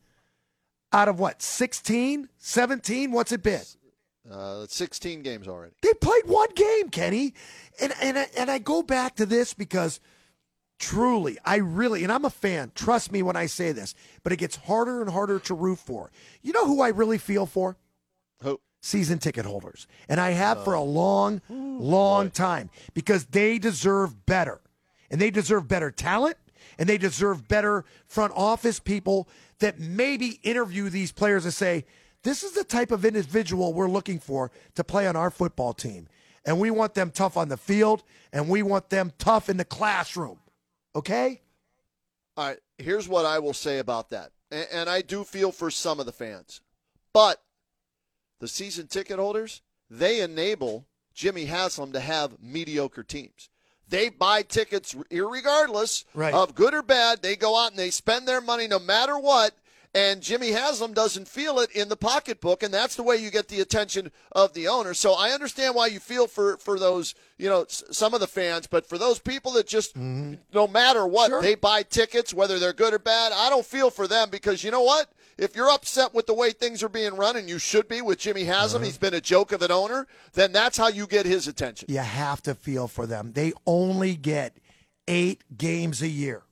out 0.92 1.08
of 1.08 1.18
what, 1.18 1.42
16, 1.42 2.28
17? 2.38 3.12
What's 3.12 3.32
it 3.32 3.42
been? 3.42 3.62
uh, 4.30 4.66
16 4.68 5.22
games 5.22 5.48
already. 5.48 5.74
They 5.80 5.94
played 5.94 6.26
one 6.26 6.50
game, 6.54 6.90
Kenny. 6.90 7.32
And 7.80 7.94
and 8.00 8.18
I- 8.18 8.30
and 8.36 8.50
I 8.50 8.58
go 8.58 8.82
back 8.82 9.16
to 9.16 9.24
this 9.26 9.54
because 9.54 10.00
truly, 10.78 11.38
I 11.46 11.56
really 11.56 12.02
and 12.04 12.12
I'm 12.12 12.26
a 12.26 12.30
fan. 12.30 12.72
Trust 12.74 13.10
me 13.10 13.22
when 13.22 13.36
I 13.36 13.46
say 13.46 13.72
this, 13.72 13.94
but 14.22 14.32
it 14.32 14.36
gets 14.36 14.56
harder 14.56 15.00
and 15.00 15.10
harder 15.10 15.38
to 15.40 15.54
root 15.54 15.78
for. 15.78 16.10
You 16.42 16.52
know 16.52 16.66
who 16.66 16.82
I 16.82 16.88
really 16.88 17.16
feel 17.18 17.46
for? 17.46 17.78
Who? 18.42 18.60
Season 18.80 19.18
ticket 19.18 19.44
holders. 19.44 19.86
And 20.08 20.20
I 20.20 20.30
have 20.30 20.64
for 20.64 20.74
a 20.74 20.80
oh. 20.80 20.84
long, 20.84 21.42
long 21.48 22.30
time 22.30 22.70
because 22.94 23.26
they 23.26 23.58
deserve 23.58 24.24
better. 24.26 24.60
And 25.10 25.20
they 25.20 25.30
deserve 25.30 25.66
better 25.66 25.90
talent 25.90 26.36
and 26.78 26.88
they 26.88 26.98
deserve 26.98 27.48
better 27.48 27.84
front 28.06 28.32
office 28.36 28.78
people 28.78 29.28
that 29.58 29.80
maybe 29.80 30.38
interview 30.42 30.88
these 30.88 31.12
players 31.12 31.44
and 31.44 31.54
say, 31.54 31.84
this 32.22 32.42
is 32.42 32.52
the 32.52 32.64
type 32.64 32.90
of 32.90 33.04
individual 33.04 33.72
we're 33.72 33.88
looking 33.88 34.18
for 34.18 34.50
to 34.74 34.84
play 34.84 35.06
on 35.06 35.16
our 35.16 35.30
football 35.30 35.72
team. 35.72 36.08
And 36.44 36.58
we 36.58 36.70
want 36.70 36.94
them 36.94 37.10
tough 37.10 37.36
on 37.36 37.48
the 37.48 37.56
field 37.56 38.02
and 38.32 38.48
we 38.48 38.62
want 38.62 38.90
them 38.90 39.12
tough 39.18 39.48
in 39.48 39.56
the 39.56 39.64
classroom. 39.64 40.38
Okay? 40.94 41.40
All 42.36 42.46
right, 42.48 42.58
here's 42.78 43.08
what 43.08 43.26
I 43.26 43.38
will 43.38 43.52
say 43.52 43.78
about 43.78 44.10
that. 44.10 44.30
And, 44.50 44.66
and 44.72 44.90
I 44.90 45.02
do 45.02 45.24
feel 45.24 45.52
for 45.52 45.70
some 45.70 46.00
of 46.00 46.06
the 46.06 46.12
fans. 46.12 46.60
But 47.12 47.42
the 48.40 48.48
season 48.48 48.86
ticket 48.86 49.18
holders, 49.18 49.62
they 49.90 50.20
enable 50.20 50.86
Jimmy 51.14 51.46
Haslam 51.46 51.92
to 51.92 52.00
have 52.00 52.40
mediocre 52.40 53.02
teams. 53.02 53.48
They 53.88 54.08
buy 54.10 54.42
tickets 54.42 54.94
irregardless 55.10 56.04
Right. 56.14 56.34
of 56.34 56.54
good 56.54 56.74
or 56.74 56.82
bad. 56.82 57.22
They 57.22 57.36
go 57.36 57.56
out 57.58 57.70
and 57.70 57.78
they 57.78 57.90
spend 57.90 58.28
their 58.28 58.40
money 58.40 58.66
no 58.68 58.78
matter 58.78 59.18
what. 59.18 59.54
And 59.94 60.20
Jimmy 60.20 60.50
Haslam 60.50 60.92
doesn't 60.92 61.26
feel 61.28 61.58
it 61.60 61.70
in 61.72 61.88
the 61.88 61.96
pocketbook, 61.96 62.62
and 62.62 62.72
that's 62.72 62.94
the 62.94 63.02
way 63.02 63.16
you 63.16 63.30
get 63.30 63.48
the 63.48 63.60
attention 63.62 64.12
of 64.32 64.52
the 64.52 64.68
owner. 64.68 64.92
So 64.92 65.14
I 65.14 65.30
understand 65.30 65.74
why 65.74 65.86
you 65.86 65.98
feel 65.98 66.26
for 66.26 66.58
for 66.58 66.78
those, 66.78 67.14
you 67.38 67.48
know, 67.48 67.64
some 67.68 68.14
of 68.14 68.20
the 68.20 68.26
fans, 68.26 68.66
but 68.66 68.86
for 68.86 68.98
those 68.98 69.18
people 69.20 69.52
that 69.52 69.66
just, 69.66 69.96
no 69.96 70.66
matter 70.70 71.06
what, 71.06 71.28
Sure. 71.28 71.40
they 71.40 71.54
buy 71.54 71.84
tickets, 71.84 72.34
whether 72.34 72.58
they're 72.58 72.72
good 72.72 72.92
or 72.92 72.98
bad. 72.98 73.32
I 73.32 73.48
don't 73.48 73.64
feel 73.64 73.90
for 73.90 74.08
them 74.08 74.28
because 74.28 74.64
you 74.64 74.70
know 74.70 74.82
what? 74.82 75.10
If 75.38 75.54
you're 75.54 75.70
upset 75.70 76.12
with 76.14 76.26
the 76.26 76.34
way 76.34 76.50
things 76.50 76.82
are 76.82 76.88
being 76.88 77.14
run, 77.14 77.36
and 77.36 77.48
you 77.48 77.60
should 77.60 77.86
be 77.86 78.02
with 78.02 78.18
Jimmy 78.18 78.42
Haslam, 78.42 78.82
uh-huh. 78.82 78.86
he's 78.86 78.98
been 78.98 79.14
a 79.14 79.20
joke 79.20 79.52
of 79.52 79.62
an 79.62 79.70
owner. 79.70 80.08
Then 80.32 80.50
that's 80.50 80.76
how 80.76 80.88
you 80.88 81.06
get 81.06 81.26
his 81.26 81.46
attention. 81.46 81.86
You 81.88 81.98
have 81.98 82.42
to 82.42 82.56
feel 82.56 82.88
for 82.88 83.06
them. 83.06 83.32
They 83.34 83.52
only 83.64 84.16
get 84.16 84.56
eight 85.06 85.44
games 85.56 86.02
a 86.02 86.08
year. 86.08 86.42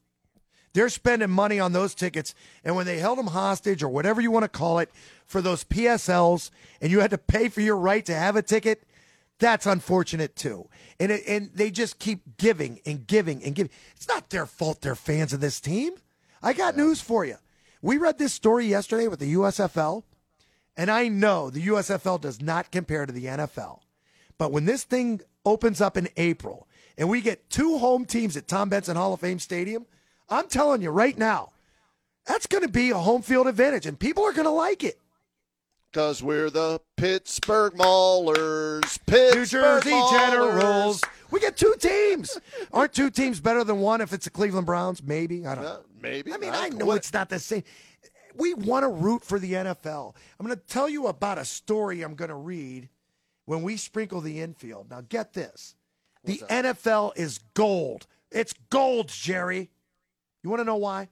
They're 0.72 0.88
spending 0.88 1.30
money 1.30 1.58
on 1.58 1.72
those 1.72 1.94
tickets. 1.94 2.32
And 2.62 2.76
when 2.76 2.86
they 2.86 2.98
held 2.98 3.18
them 3.18 3.28
hostage 3.28 3.82
or 3.82 3.88
whatever 3.88 4.20
you 4.20 4.30
want 4.30 4.44
to 4.44 4.48
call 4.48 4.78
it 4.78 4.90
for 5.24 5.40
those 5.40 5.64
PSLs 5.64 6.50
and 6.80 6.92
you 6.92 7.00
had 7.00 7.10
to 7.10 7.18
pay 7.18 7.48
for 7.48 7.62
your 7.62 7.76
right 7.76 8.04
to 8.04 8.14
have 8.14 8.36
a 8.36 8.42
ticket, 8.42 8.84
That's 9.38 9.66
unfortunate 9.66 10.34
too. 10.36 10.68
And 10.98 11.12
it, 11.12 11.22
and 11.26 11.50
they 11.54 11.70
just 11.70 11.98
keep 11.98 12.36
giving 12.38 12.80
and 12.86 13.06
giving 13.06 13.42
and 13.44 13.54
giving. 13.54 13.70
It's 13.94 14.08
not 14.08 14.30
their 14.30 14.46
fault 14.46 14.80
they're 14.80 14.94
fans 14.94 15.32
of 15.32 15.40
this 15.40 15.60
team. 15.60 15.92
I 16.42 16.52
got 16.52 16.76
news 16.76 17.00
for 17.00 17.24
you. 17.24 17.36
We 17.82 17.98
read 17.98 18.18
this 18.18 18.32
story 18.32 18.66
yesterday 18.66 19.08
with 19.08 19.20
the 19.20 19.34
USFL, 19.34 20.02
and 20.76 20.90
I 20.90 21.08
know 21.08 21.50
the 21.50 21.66
USFL 21.66 22.20
does 22.20 22.40
not 22.40 22.70
compare 22.70 23.04
to 23.04 23.12
the 23.12 23.26
NFL. 23.26 23.80
But 24.38 24.52
when 24.52 24.64
this 24.64 24.84
thing 24.84 25.20
opens 25.44 25.80
up 25.80 25.96
in 25.96 26.08
April 26.16 26.66
and 26.98 27.08
we 27.08 27.20
get 27.20 27.50
two 27.50 27.78
home 27.78 28.04
teams 28.04 28.36
at 28.36 28.48
Tom 28.48 28.68
Benson 28.68 28.96
Hall 28.96 29.12
of 29.12 29.20
Fame 29.20 29.38
Stadium, 29.38 29.86
I'm 30.28 30.48
telling 30.48 30.82
you 30.82 30.90
right 30.90 31.16
now, 31.16 31.50
that's 32.26 32.46
going 32.46 32.62
to 32.62 32.68
be 32.68 32.90
a 32.90 32.98
home 32.98 33.22
field 33.22 33.46
advantage, 33.46 33.86
and 33.86 33.98
people 33.98 34.24
are 34.24 34.32
going 34.32 34.46
to 34.46 34.50
like 34.50 34.82
it. 34.82 34.98
Because 35.96 36.22
we're 36.22 36.50
the 36.50 36.78
Pittsburgh 36.98 37.72
Maulers. 37.72 38.98
Pittsburgh 39.06 39.34
New 39.34 39.46
Jersey 39.46 39.90
Maulers. 39.92 40.10
Generals. 40.10 41.02
We 41.30 41.40
get 41.40 41.56
two 41.56 41.74
teams. 41.78 42.38
Aren't 42.70 42.92
two 42.92 43.08
teams 43.08 43.40
better 43.40 43.64
than 43.64 43.78
one 43.80 44.02
if 44.02 44.12
it's 44.12 44.26
the 44.26 44.30
Cleveland 44.30 44.66
Browns? 44.66 45.02
Maybe. 45.02 45.46
I 45.46 45.54
don't 45.54 45.64
Uh, 45.64 45.68
know. 45.68 45.80
maybe. 46.02 46.34
I 46.34 46.36
mean, 46.36 46.50
I 46.52 46.66
I 46.66 46.68
know 46.68 46.84
know. 46.84 46.92
it's 46.92 47.14
not 47.14 47.30
the 47.30 47.38
same. 47.38 47.62
We 48.34 48.52
want 48.52 48.82
to 48.82 48.90
root 48.90 49.24
for 49.24 49.38
the 49.38 49.54
NFL. 49.54 50.14
I'm 50.38 50.44
going 50.46 50.54
to 50.58 50.66
tell 50.66 50.86
you 50.86 51.06
about 51.06 51.38
a 51.38 51.46
story 51.46 52.02
I'm 52.02 52.14
going 52.14 52.28
to 52.28 52.34
read 52.34 52.90
when 53.46 53.62
we 53.62 53.78
sprinkle 53.78 54.20
the 54.20 54.42
infield. 54.42 54.90
Now, 54.90 55.00
get 55.00 55.32
this 55.32 55.76
the 56.24 56.42
NFL 56.50 57.16
is 57.16 57.38
gold. 57.54 58.06
It's 58.30 58.52
gold, 58.68 59.08
Jerry. 59.08 59.70
You 60.42 60.50
want 60.50 60.60
to 60.60 60.64
know 60.64 60.76
why? 60.76 61.08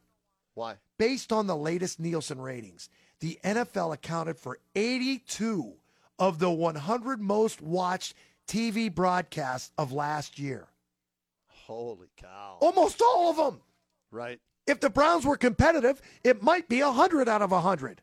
Why? 0.53 0.75
Based 0.99 1.33
on 1.33 1.47
the 1.47 1.57
latest 1.57 1.99
Nielsen 1.99 2.39
ratings, 2.39 2.91
the 3.21 3.39
NFL 3.45 3.95
accounted 3.95 4.39
for 4.39 4.59
82 4.75 5.75
of 6.19 6.39
the 6.39 6.51
100 6.51 7.21
most 7.21 7.61
watched 7.61 8.15
TV 8.47 8.95
broadcasts 8.95 9.73
of 9.79 9.93
last 9.93 10.39
year. 10.39 10.69
Holy 11.49 12.09
cow. 12.17 12.59
Almost 12.61 13.01
all 13.01 13.31
of 13.31 13.37
them. 13.37 13.61
Right. 14.11 14.41
If 14.67 14.81
the 14.81 14.91
Browns 14.91 15.25
were 15.27 15.37
competitive, 15.37 16.01
it 16.23 16.43
might 16.43 16.69
be 16.69 16.83
100 16.83 17.29
out 17.29 17.43
of 17.43 17.51
100. 17.51 18.01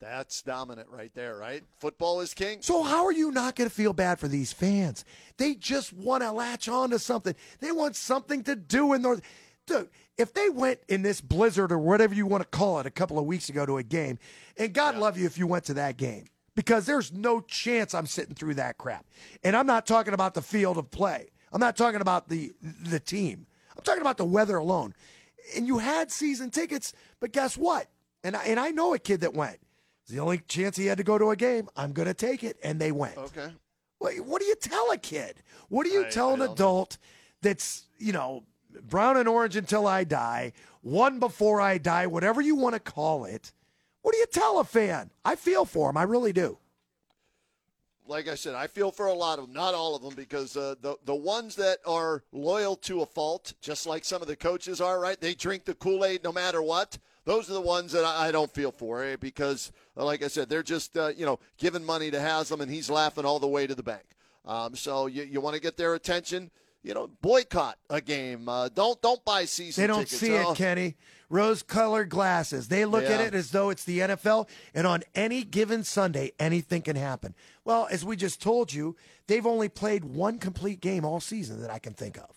That's 0.00 0.40
dominant 0.40 0.88
right 0.88 1.12
there, 1.14 1.36
right? 1.36 1.62
Football 1.78 2.20
is 2.20 2.32
king. 2.32 2.62
So 2.62 2.82
how 2.82 3.04
are 3.04 3.12
you 3.12 3.30
not 3.30 3.54
going 3.54 3.68
to 3.68 3.74
feel 3.74 3.92
bad 3.92 4.18
for 4.18 4.28
these 4.28 4.52
fans? 4.52 5.04
They 5.36 5.54
just 5.54 5.92
want 5.92 6.22
to 6.22 6.32
latch 6.32 6.68
on 6.68 6.90
to 6.90 6.98
something. 6.98 7.34
They 7.60 7.70
want 7.70 7.96
something 7.96 8.42
to 8.44 8.56
do 8.56 8.94
in 8.94 9.02
North. 9.02 9.20
Dude, 9.70 9.88
if 10.18 10.34
they 10.34 10.50
went 10.50 10.80
in 10.88 11.02
this 11.02 11.20
blizzard 11.20 11.70
or 11.70 11.78
whatever 11.78 12.12
you 12.12 12.26
want 12.26 12.42
to 12.42 12.48
call 12.48 12.80
it 12.80 12.86
a 12.86 12.90
couple 12.90 13.18
of 13.18 13.24
weeks 13.24 13.48
ago 13.48 13.64
to 13.64 13.78
a 13.78 13.82
game, 13.82 14.18
and 14.56 14.72
God 14.74 14.96
love 14.96 15.16
you 15.16 15.26
if 15.26 15.38
you 15.38 15.46
went 15.46 15.64
to 15.66 15.74
that 15.74 15.96
game, 15.96 16.24
because 16.56 16.86
there's 16.86 17.12
no 17.12 17.40
chance 17.40 17.94
I'm 17.94 18.06
sitting 18.06 18.34
through 18.34 18.54
that 18.54 18.78
crap. 18.78 19.06
And 19.44 19.56
I'm 19.56 19.66
not 19.66 19.86
talking 19.86 20.12
about 20.12 20.34
the 20.34 20.42
field 20.42 20.76
of 20.76 20.90
play. 20.90 21.28
I'm 21.52 21.60
not 21.60 21.76
talking 21.76 22.00
about 22.00 22.28
the 22.28 22.52
the 22.82 23.00
team. 23.00 23.46
I'm 23.76 23.82
talking 23.84 24.02
about 24.02 24.16
the 24.16 24.24
weather 24.24 24.56
alone. 24.56 24.92
And 25.56 25.66
you 25.66 25.78
had 25.78 26.10
season 26.10 26.50
tickets, 26.50 26.92
but 27.20 27.32
guess 27.32 27.56
what? 27.56 27.86
And 28.22 28.36
I, 28.36 28.42
and 28.44 28.60
I 28.60 28.70
know 28.70 28.92
a 28.92 28.98
kid 28.98 29.20
that 29.20 29.34
went. 29.34 29.58
It's 30.02 30.12
the 30.12 30.20
only 30.20 30.38
chance 30.38 30.76
he 30.76 30.86
had 30.86 30.98
to 30.98 31.04
go 31.04 31.16
to 31.16 31.30
a 31.30 31.36
game. 31.36 31.68
I'm 31.76 31.92
going 31.92 32.08
to 32.08 32.14
take 32.14 32.44
it, 32.44 32.56
and 32.62 32.80
they 32.80 32.92
went. 32.92 33.16
Okay. 33.16 33.48
What, 33.98 34.14
what 34.20 34.40
do 34.40 34.46
you 34.46 34.54
tell 34.56 34.90
a 34.90 34.98
kid? 34.98 35.42
What 35.68 35.86
do 35.86 35.90
you 35.92 36.06
I- 36.06 36.10
tell 36.10 36.30
I 36.30 36.34
an 36.34 36.42
adult 36.42 36.98
that's, 37.40 37.86
you 37.98 38.12
know, 38.12 38.44
brown 38.82 39.16
and 39.16 39.28
orange 39.28 39.56
until 39.56 39.86
I 39.86 40.04
die, 40.04 40.52
one 40.82 41.18
before 41.18 41.60
I 41.60 41.78
die, 41.78 42.06
whatever 42.06 42.40
you 42.40 42.54
want 42.56 42.74
to 42.74 42.80
call 42.80 43.24
it? 43.24 43.52
What 44.02 44.12
do 44.12 44.18
you 44.18 44.26
tell 44.26 44.58
a 44.58 44.64
fan? 44.64 45.10
I 45.24 45.36
feel 45.36 45.64
for 45.64 45.90
him. 45.90 45.96
I 45.96 46.04
really 46.04 46.32
do. 46.32 46.58
like 48.06 48.28
I 48.28 48.34
said, 48.34 48.54
I 48.54 48.66
feel 48.66 48.90
for 48.90 49.06
a 49.06 49.14
lot 49.14 49.38
of 49.38 49.46
them, 49.46 49.54
not 49.54 49.72
all 49.74 49.94
of 49.94 50.02
them, 50.02 50.14
because 50.14 50.56
uh, 50.56 50.74
the 50.80 50.96
the 51.04 51.14
ones 51.14 51.54
that 51.56 51.78
are 51.86 52.24
loyal 52.32 52.74
to 52.76 53.02
a 53.02 53.06
fault, 53.06 53.52
just 53.60 53.86
like 53.86 54.04
some 54.04 54.20
of 54.20 54.28
the 54.28 54.36
coaches 54.36 54.80
are, 54.80 54.98
right? 54.98 55.20
They 55.20 55.34
drink 55.34 55.64
the 55.64 55.74
Kool 55.74 56.04
Aid 56.04 56.24
no 56.24 56.32
matter 56.32 56.60
what. 56.62 56.98
Those 57.24 57.48
are 57.50 57.52
the 57.54 57.60
ones 57.60 57.92
that 57.92 58.04
I 58.04 58.28
I 58.28 58.32
don't 58.32 58.50
feel 58.50 58.72
for, 58.72 59.04
eh? 59.04 59.16
because, 59.16 59.70
uh, 59.96 60.04
like 60.04 60.24
I 60.24 60.28
said, 60.28 60.48
they're 60.48 60.62
just 60.64 60.96
uh, 60.96 61.12
you 61.16 61.24
know 61.26 61.38
giving 61.58 61.84
money 61.84 62.10
to 62.10 62.20
Haslam, 62.20 62.60
and 62.62 62.70
he's 62.70 62.90
laughing 62.90 63.24
all 63.24 63.38
the 63.38 63.46
way 63.46 63.66
to 63.66 63.74
the 63.74 63.82
bank. 63.82 64.04
Um, 64.44 64.74
so 64.74 65.06
you 65.06 65.22
you 65.22 65.40
want 65.40 65.54
to 65.54 65.60
get 65.62 65.76
their 65.76 65.94
attention, 65.94 66.50
you 66.82 66.94
know, 66.94 67.08
boycott 67.20 67.78
a 67.88 68.00
game. 68.00 68.48
Uh, 68.48 68.68
don't 68.68 69.00
don't 69.02 69.24
buy 69.24 69.44
season 69.44 69.82
They 69.82 69.86
don't 69.86 70.00
tickets. 70.04 70.18
see 70.18 70.36
Oh, 70.36 70.52
it, 70.52 70.56
Kenny. 70.56 70.96
Rose 71.28 71.62
colored 71.62 72.08
glasses. 72.08 72.66
They 72.68 72.84
look 72.84 73.04
at 73.04 73.20
it 73.20 73.34
as 73.34 73.52
though 73.52 73.70
it's 73.70 73.84
the 73.84 74.00
NFL, 74.00 74.48
and 74.74 74.84
on 74.86 75.04
any 75.14 75.44
given 75.44 75.84
Sunday, 75.84 76.32
anything 76.40 76.82
can 76.82 76.96
happen. 76.96 77.36
Well, 77.64 77.86
as 77.90 78.04
we 78.04 78.16
just 78.16 78.42
told 78.42 78.72
you, 78.72 78.96
they've 79.28 79.46
only 79.46 79.68
played 79.68 80.04
one 80.04 80.38
complete 80.38 80.80
game 80.80 81.04
all 81.04 81.20
season 81.20 81.60
that 81.60 81.70
I 81.70 81.78
can 81.78 81.92
think 81.94 82.16
of. 82.18 82.30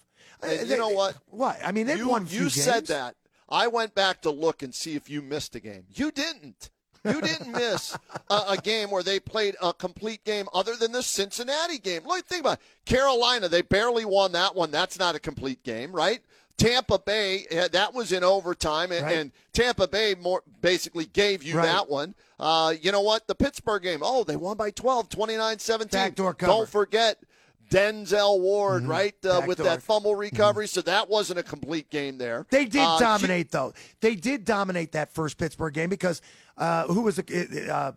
And 0.43 0.59
Uh, 0.59 0.63
you 0.65 0.77
know 0.77 0.89
what? 0.89 1.15
What? 1.27 1.57
I 1.65 1.71
mean, 1.71 1.87
they've 1.87 1.97
you, 1.97 2.07
won. 2.09 2.27
You 2.29 2.49
said 2.49 2.85
that. 2.87 3.15
I 3.49 3.65
went 3.67 3.95
back 3.95 4.21
to 4.21 4.29
look 4.31 4.61
and 4.61 4.73
see 4.75 4.93
if 4.95 5.09
you 5.09 5.21
missed 5.23 5.55
a 5.55 5.59
game. 5.59 5.85
You 5.89 6.11
didn't. 6.11 6.69
You 7.05 7.21
didn't 7.21 7.51
miss 7.51 7.97
a, 8.29 8.41
a 8.49 8.57
game 8.57 8.89
where 8.91 9.03
they 9.03 9.19
played 9.19 9.55
a 9.61 9.73
complete 9.73 10.23
game 10.23 10.47
other 10.53 10.75
than 10.75 10.91
the 10.91 11.03
Cincinnati 11.03 11.77
game. 11.79 12.03
Look, 12.05 12.25
think 12.25 12.41
about 12.41 12.59
it. 12.59 12.85
Carolina. 12.85 13.49
They 13.49 13.61
barely 13.61 14.05
won 14.05 14.31
that 14.33 14.55
one. 14.55 14.71
That's 14.71 14.97
not 14.99 15.15
a 15.15 15.19
complete 15.19 15.63
game, 15.63 15.91
right? 15.91 16.21
Tampa 16.55 16.99
Bay, 16.99 17.45
eh, 17.49 17.67
that 17.69 17.93
was 17.95 18.11
in 18.11 18.23
overtime, 18.23 18.91
and, 18.91 19.03
Right. 19.03 19.17
and 19.17 19.31
Tampa 19.53 19.87
Bay 19.87 20.13
more 20.15 20.43
basically 20.61 21.05
gave 21.05 21.41
you 21.43 21.57
Right. 21.57 21.65
that 21.65 21.89
one. 21.89 22.13
Uh, 22.39 22.75
you 22.79 22.91
know 22.91 23.01
what? 23.01 23.25
The 23.27 23.33
Pittsburgh 23.35 23.81
game, 23.81 23.99
oh, 24.03 24.23
they 24.23 24.35
won 24.35 24.55
by 24.55 24.69
12, 24.69 25.09
29 25.09 25.57
17. 25.59 25.99
Backdoor 25.99 26.33
cover. 26.35 26.51
Don't 26.51 26.69
forget 26.69 27.17
Denzel 27.69 28.39
Ward, 28.39 28.85
right, 28.85 29.15
uh, 29.25 29.41
with 29.47 29.57
that 29.59 29.81
fumble 29.81 30.15
recovery. 30.15 30.67
So 30.67 30.81
that 30.81 31.09
wasn't 31.09 31.39
a 31.39 31.43
complete 31.43 31.89
game 31.89 32.17
there. 32.17 32.45
They 32.49 32.65
did 32.65 32.81
Uh, 32.81 32.99
dominate, 32.99 33.51
though. 33.51 33.73
They 34.01 34.15
did 34.15 34.45
dominate 34.45 34.91
that 34.93 35.13
first 35.13 35.37
Pittsburgh 35.37 35.73
game 35.73 35.89
because 35.89 36.21
uh, 36.57 36.85
who 36.87 37.01
was 37.01 37.15
the 37.15 37.67
uh, 37.73 37.91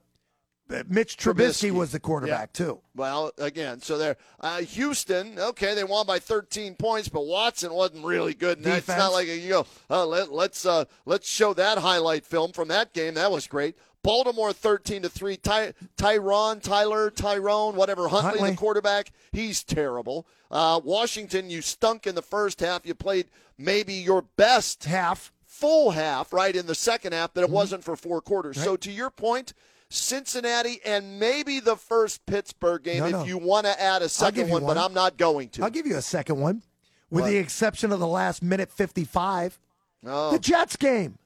Mitch 0.89 1.17
Trubisky, 1.17 1.69
Trubisky. 1.69 1.71
was 1.71 1.93
the 1.93 2.01
quarterback 2.01 2.53
too. 2.53 2.81
Well, 2.97 3.31
again, 3.39 3.81
so 3.81 3.99
there. 3.99 4.17
Uh, 4.41 4.59
Houston, 4.63 5.39
okay, 5.39 5.75
they 5.75 5.85
won 5.85 6.07
by 6.07 6.19
13 6.19 6.75
points, 6.75 7.09
but 7.09 7.25
Watson 7.25 7.73
wasn't 7.73 8.05
really 8.05 8.35
good. 8.35 8.59
And 8.59 8.67
it's 8.67 8.89
not 8.89 9.13
like 9.13 9.29
you 9.29 9.49
go. 9.49 9.67
Uh, 9.89 10.05
let, 10.07 10.33
let's 10.33 10.67
uh, 10.67 10.87
let's 11.05 11.29
show 11.29 11.55
that 11.55 11.79
highlight 11.79 12.25
film 12.27 12.53
from 12.53 12.69
that 12.69 12.93
game. 12.93 13.15
That 13.15 13.31
was 13.31 13.47
great. 13.47 13.77
Baltimore 14.07 14.53
13 14.53 15.03
to 15.03 15.09
three. 15.09 15.37
Ty, 15.37 15.75
Tyron, 15.99 16.63
Tyler, 16.63 17.11
Tyrone, 17.11 17.75
whatever. 17.77 18.09
Huntley, 18.09 18.31
Huntley. 18.31 18.51
the 18.53 18.57
quarterback, 18.57 19.11
he's 19.33 19.63
terrible. 19.65 20.27
Uh, 20.51 20.81
Washington, 20.83 21.51
you 21.51 21.61
stunk 21.61 22.07
in 22.07 22.15
the 22.15 22.23
first 22.23 22.61
half. 22.61 22.87
You 22.87 22.95
played 22.95 23.27
maybe 23.59 23.95
your 23.95 24.23
best 24.23 24.85
Half. 24.85 25.33
full 25.45 25.91
half, 25.91 26.33
right, 26.33 26.55
in 26.55 26.67
the 26.67 26.75
second 26.75 27.13
half, 27.15 27.31
Mm-hmm. 27.31 27.41
but 27.41 27.45
it 27.45 27.51
wasn't 27.51 27.83
for 27.85 27.97
four 27.97 28.21
quarters. 28.21 28.63
So 28.63 28.77
to 28.77 28.93
your 28.93 29.11
point, 29.11 29.53
Cincinnati 29.89 30.81
and 30.85 31.19
maybe 31.19 31.59
the 31.61 31.77
first 31.77 32.25
Pittsburgh 32.27 32.83
game 32.85 33.11
No, 33.11 33.21
if 33.23 33.27
you 33.29 33.39
want 33.39 33.67
to 33.67 33.81
add 33.81 34.03
a 34.03 34.09
second 34.09 34.47
you 34.47 34.53
one, 34.53 34.65
but. 34.67 34.77
I'm 34.79 34.95
not 34.95 35.17
going 35.17 35.49
to. 35.51 35.65
I'll 35.65 35.71
give 35.71 35.87
you 35.87 35.97
a 35.97 36.03
second 36.03 36.39
one, 36.41 36.63
with 37.11 37.23
What? 37.23 37.31
the 37.31 37.37
exception 37.39 37.91
of 37.93 37.99
the 38.01 38.07
last 38.07 38.43
minute 38.43 38.71
fifty-five. 38.71 39.59
oh, 40.07 40.33
The 40.33 40.39
Jets 40.39 40.77
game. 40.77 41.19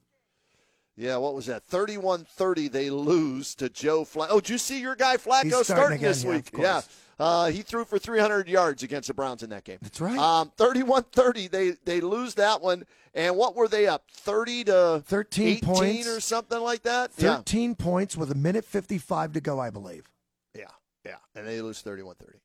Yeah, 1.01 1.17
what 1.17 1.35
was 1.35 1.47
that? 1.47 1.67
31-30 1.67 2.71
they 2.71 2.91
lose 2.91 3.55
to 3.55 3.71
Joe 3.71 4.05
Flacco. 4.05 4.27
Oh, 4.31 4.41
did 4.41 4.51
you 4.51 4.59
see 4.59 4.81
your 4.81 4.95
guy 4.95 5.17
Flacco 5.17 5.45
He's 5.45 5.65
starting 5.65 5.97
again, 5.99 6.11
this 6.11 6.25
yeah, 6.25 6.31
week? 6.31 6.51
yeah. 6.57 6.83
Uh, 7.19 7.47
he 7.49 7.63
threw 7.63 7.85
for 7.87 7.99
300 7.99 8.49
yards 8.49 8.83
against 8.83 9.09
the 9.09 9.15
Browns 9.15 9.43
in 9.43 9.49
that 9.51 9.65
game. 9.65 9.79
That's 9.81 10.01
right. 10.01 10.19
Um, 10.19 10.53
31-30, 10.59 11.51
they 11.51 11.71
they 11.85 12.01
lose 12.01 12.35
that 12.35 12.61
one. 12.61 12.85
And 13.15 13.37
what 13.37 13.57
were 13.57 13.67
they 13.67 13.87
up? 13.87 14.05
30 14.13 14.65
to 14.65 15.03
13 15.07 15.49
18 15.49 15.61
points. 15.61 16.07
or 16.07 16.21
something 16.21 16.61
like 16.61 16.83
that? 16.83 17.11
Yeah. 17.19 17.37
Thirteen 17.37 17.75
points 17.75 18.17
with 18.17 18.31
a 18.31 18.37
minute 18.37 18.65
fifty-five 18.65 19.33
to 19.33 19.41
go, 19.41 19.59
I 19.59 19.71
believe. 19.71 20.09
Yeah, 20.55 20.67
yeah, 21.05 21.17
and 21.35 21.47
they 21.47 21.61
lose 21.61 21.83
31-30. 21.83 22.37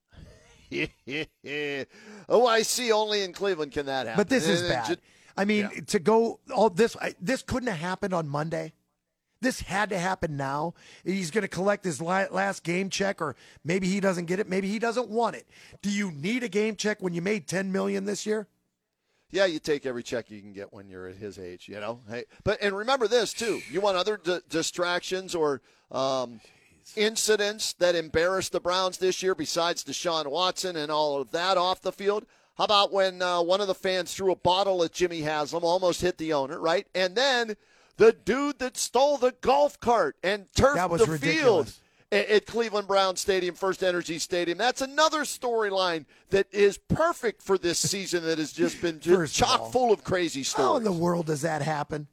oh, 2.30 2.48
I 2.48 2.62
see. 2.64 2.92
Only 2.92 3.24
in 3.24 3.32
Cleveland 3.34 3.72
can 3.72 3.86
that 3.86 4.08
happen. 4.08 4.20
But 4.20 4.30
this 4.30 4.48
is 4.48 4.64
bad. 4.64 4.98
I 5.38 5.46
mean, 5.46 5.70
yeah. 5.74 5.82
to 5.88 6.00
go 6.00 6.40
all 6.54 6.70
this, 6.70 6.96
I, 7.02 7.16
this 7.20 7.42
couldn't 7.42 7.68
have 7.68 7.80
happened 7.80 8.14
on 8.14 8.28
Monday. 8.28 8.74
This 9.42 9.62
had 9.62 9.90
to 9.90 10.00
happen 10.00 10.38
now. 10.38 10.74
He's 11.04 11.30
going 11.30 11.44
to 11.44 11.48
collect 11.48 11.84
his 11.84 12.02
last 12.02 12.64
game 12.64 12.90
check, 12.90 13.22
or 13.22 13.36
maybe 13.64 13.88
he 13.88 14.00
doesn't 14.00 14.26
get 14.26 14.40
it. 14.40 14.48
Maybe 14.48 14.70
he 14.70 14.80
doesn't 14.80 15.10
want 15.10 15.36
it. 15.36 15.46
Do 15.82 15.92
you 15.92 16.12
need 16.12 16.44
a 16.44 16.48
game 16.48 16.76
check 16.76 17.02
when 17.02 17.14
you 17.14 17.22
made 17.22 17.48
ten 17.48 17.72
million 17.72 18.06
this 18.06 18.26
year? 18.26 18.48
yeah, 19.32 19.46
you 19.46 19.60
take 19.60 19.86
every 19.86 20.04
check 20.04 20.32
you 20.32 20.40
can 20.40 20.54
get 20.54 20.72
when 20.72 20.88
you're 20.88 21.08
at 21.08 21.18
his 21.18 21.38
age, 21.38 21.68
you 21.68 21.80
know. 21.80 22.00
Hey, 22.10 22.24
but 22.44 22.62
and 22.62 22.76
remember 22.76 23.08
this 23.08 23.34
too. 23.34 23.60
You 23.70 23.82
want 23.82 23.98
other 23.98 24.18
d- 24.18 24.40
distractions 24.50 25.36
or 25.36 25.62
um, 25.92 26.40
incidents 26.96 27.74
that 27.74 27.96
embarrass 27.96 28.50
the 28.50 28.62
Browns 28.62 28.98
this 28.98 29.22
year, 29.22 29.36
besides 29.36 29.84
Deshaun 29.84 30.28
Watson 30.28 30.78
and 30.78 30.90
all 30.90 31.20
of 31.20 31.32
that 31.32 31.58
off 31.58 31.82
the 31.82 31.92
field. 31.92 32.26
How 32.58 32.64
about 32.64 32.94
when 32.94 33.22
uh, 33.22 33.42
one 33.42 33.60
of 33.62 33.68
the 33.68 33.76
fans 33.76 34.14
threw 34.14 34.32
a 34.32 34.36
bottle 34.36 34.84
at 34.84 34.94
Jimmy 34.94 35.22
Haslam, 35.22 35.64
almost 35.64 36.02
hit 36.02 36.18
the 36.18 36.34
owner, 36.34 36.60
right? 36.60 36.88
And 36.96 37.16
then 37.16 37.56
the 37.98 38.14
dude 38.14 38.60
that 38.60 38.78
stole 38.78 39.18
the 39.18 39.34
golf 39.42 39.80
cart 39.80 40.16
and 40.24 40.46
turfed 40.56 40.76
That 40.76 40.90
was 40.90 41.02
the 41.06 41.12
ridiculous. 41.12 41.82
field 42.12 42.30
at, 42.30 42.46
Cleveland 42.46 42.88
Brown 42.88 43.18
Stadium, 43.18 43.56
First 43.56 43.84
Energy 43.84 44.20
Stadium. 44.20 44.58
That's 44.58 44.82
another 44.82 45.22
storyline 45.22 46.06
that 46.30 46.48
is 46.54 46.78
perfect 46.78 47.42
for 47.42 47.58
this 47.58 47.78
season 47.78 48.24
that 48.24 48.38
has 48.38 48.54
just 48.54 48.82
been 48.82 49.02
just 49.02 49.22
of 49.22 49.48
chock 49.48 49.60
all, 49.60 49.72
full 49.72 49.92
of 49.92 50.04
crazy 50.06 50.44
stuff. 50.44 50.66
How 50.66 50.76
in 50.78 50.84
the 50.84 50.92
world 50.94 51.26
does 51.26 51.42
that 51.42 51.62
happen? 51.62 52.08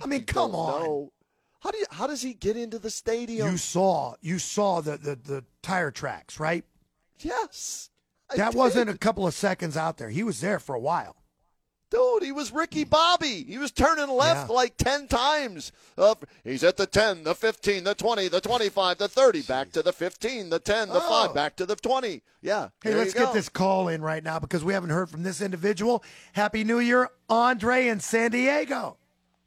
I 0.00 0.06
mean, 0.06 0.24
come 0.24 0.52
Don't 0.52 0.60
on. 0.60 0.82
know. 0.82 1.12
How 1.60 1.72
do 1.72 1.78
you, 1.78 1.86
how 1.90 2.06
does 2.06 2.22
he 2.22 2.34
get 2.34 2.56
into 2.56 2.78
the 2.78 2.88
stadium? 2.90 3.50
You 3.50 3.56
saw 3.58 4.14
you 4.20 4.38
saw 4.38 4.80
the, 4.80 4.96
the, 4.96 5.16
the 5.16 5.44
tire 5.60 5.90
tracks, 5.90 6.38
right? 6.38 6.64
yes. 7.18 7.90
I 8.30 8.36
That 8.36 8.52
did. 8.52 8.58
wasn't 8.58 8.90
a 8.90 8.98
couple 8.98 9.26
of 9.26 9.34
seconds 9.34 9.76
out 9.76 9.96
there. 9.98 10.10
He 10.10 10.22
was 10.22 10.40
there 10.40 10.58
for 10.58 10.74
a 10.74 10.80
while. 10.80 11.16
Dude, 11.90 12.22
he 12.22 12.32
was 12.32 12.52
Ricky 12.52 12.84
Bobby. 12.84 13.44
He 13.44 13.56
was 13.56 13.70
turning 13.70 14.10
left 14.10 14.50
Yeah. 14.50 14.54
like 14.54 14.76
10 14.76 15.08
times. 15.08 15.72
Uh, 15.96 16.14
he's 16.44 16.62
at 16.62 16.76
the 16.76 16.86
10, 16.86 17.24
the 17.24 17.34
15, 17.34 17.84
the 17.84 17.94
20, 17.94 18.28
the 18.28 18.42
25, 18.42 18.98
the 18.98 19.08
30, 19.08 19.40
back 19.40 19.72
to 19.72 19.82
the 19.82 19.92
15, 19.94 20.50
the 20.50 20.58
10, 20.58 20.88
the 20.90 20.96
Oh. 21.02 21.08
5, 21.28 21.34
back 21.34 21.56
to 21.56 21.64
the 21.64 21.76
20. 21.76 22.20
Yeah. 22.42 22.68
Hey, 22.82 22.94
let's 22.94 23.14
get 23.14 23.32
this 23.32 23.48
call 23.48 23.88
in 23.88 24.02
right 24.02 24.22
now 24.22 24.38
because 24.38 24.62
we 24.62 24.74
haven't 24.74 24.90
heard 24.90 25.08
from 25.08 25.22
this 25.22 25.40
individual. 25.40 26.04
Happy 26.34 26.62
New 26.62 26.78
Year, 26.78 27.08
Andre 27.30 27.86
in 27.88 28.00
San 28.00 28.32
Diego. 28.32 28.98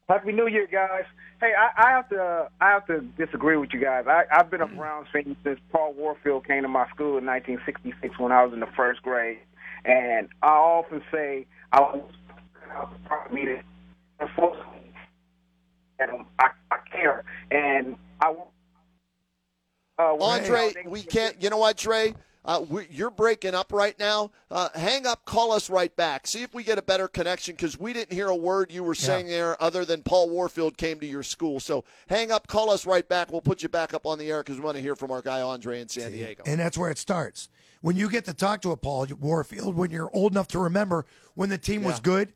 Happy 0.10 0.32
New 0.32 0.48
Year, 0.48 0.66
guys. 0.66 1.06
Hey, 1.42 1.54
I, 1.58 1.88
I 1.88 1.90
have 1.90 2.08
to 2.10 2.50
I 2.62 2.70
have 2.70 2.86
to 2.86 3.02
disagree 3.18 3.58
with 3.58 3.72
you 3.74 3.82
guys. 3.82 4.06
I, 4.08 4.26
I've 4.32 4.52
been 4.52 4.62
a 4.62 4.68
Browns 4.68 5.08
fan 5.12 5.36
since 5.44 5.60
Paul 5.72 5.94
Warfield 5.94 6.46
came 6.46 6.62
to 6.62 6.68
my 6.68 6.88
school 6.90 7.18
in 7.18 7.26
1966 7.26 8.20
when 8.20 8.32
I 8.32 8.44
was 8.44 8.54
in 8.54 8.60
the 8.60 8.70
first 8.78 9.02
grade, 9.02 9.40
and 9.84 10.30
I 10.44 10.50
often 10.50 11.02
say 11.12 11.48
I 11.72 11.82
was 11.82 12.04
me 13.34 13.46
to 13.46 13.60
unfortunately, 14.20 14.94
and 15.98 16.12
I, 16.38 16.50
I 16.70 16.78
care, 16.92 17.24
and 17.50 17.96
I. 18.22 18.36
Uh, 19.98 20.16
Andre, 20.22 20.74
we 20.86 21.02
can't. 21.02 21.42
You 21.42 21.50
know 21.50 21.58
what, 21.58 21.76
Trey? 21.76 22.14
Uh, 22.44 22.66
we, 22.68 22.88
you're 22.90 23.12
breaking 23.12 23.54
up 23.54 23.72
right 23.72 23.98
now. 24.00 24.32
Uh, 24.50 24.70
hang 24.74 25.06
up, 25.06 25.26
call 25.26 25.52
us 25.52 25.70
right 25.70 25.96
back. 25.96 26.26
See 26.26 26.42
if 26.42 26.54
we 26.56 26.64
get 26.64 26.80
a 26.80 26.82
better 26.82 27.08
connection 27.08 27.56
because 27.56 27.80
we 27.80 27.94
didn't 27.94 28.14
hear 28.14 28.30
a 28.30 28.36
word 28.36 28.72
you 28.72 28.84
were 28.84 28.96
saying 28.96 29.28
there 29.28 29.62
other 29.62 29.86
than 29.86 30.02
Paul 30.02 30.30
Warfield 30.30 30.76
came 30.76 31.00
to 31.02 31.06
your 31.06 31.22
school. 31.22 31.60
So 31.60 31.84
hang 32.08 32.32
up, 32.32 32.48
call 32.48 32.72
us 32.72 32.86
right 32.88 33.08
back. 33.08 33.32
We'll 33.32 33.42
put 33.42 33.62
you 33.62 33.70
back 33.70 33.94
up 33.94 34.08
on 34.08 34.18
the 34.18 34.32
air 34.32 34.42
because 34.42 34.58
we 34.58 34.64
want 34.66 34.76
to 34.78 34.82
hear 34.82 34.96
from 34.96 35.12
our 35.12 35.22
guy 35.22 35.42
Andre 35.42 35.82
in 35.82 35.88
San 35.90 36.12
Diego. 36.12 36.44
And 36.48 36.60
that's 36.60 36.78
where 36.78 36.90
it 36.90 36.98
starts. 36.98 37.48
When 37.82 37.96
you 37.96 38.10
get 38.10 38.26
to 38.26 38.34
talk 38.34 38.62
to 38.62 38.72
a 38.72 38.78
Paul 38.78 39.08
Warfield, 39.20 39.76
when 39.76 39.92
you're 39.92 40.10
old 40.12 40.32
enough 40.34 40.48
to 40.50 40.60
remember 40.60 41.06
when 41.36 41.50
the 41.50 41.58
team 41.60 41.84
was 41.84 42.00
good, 42.00 42.34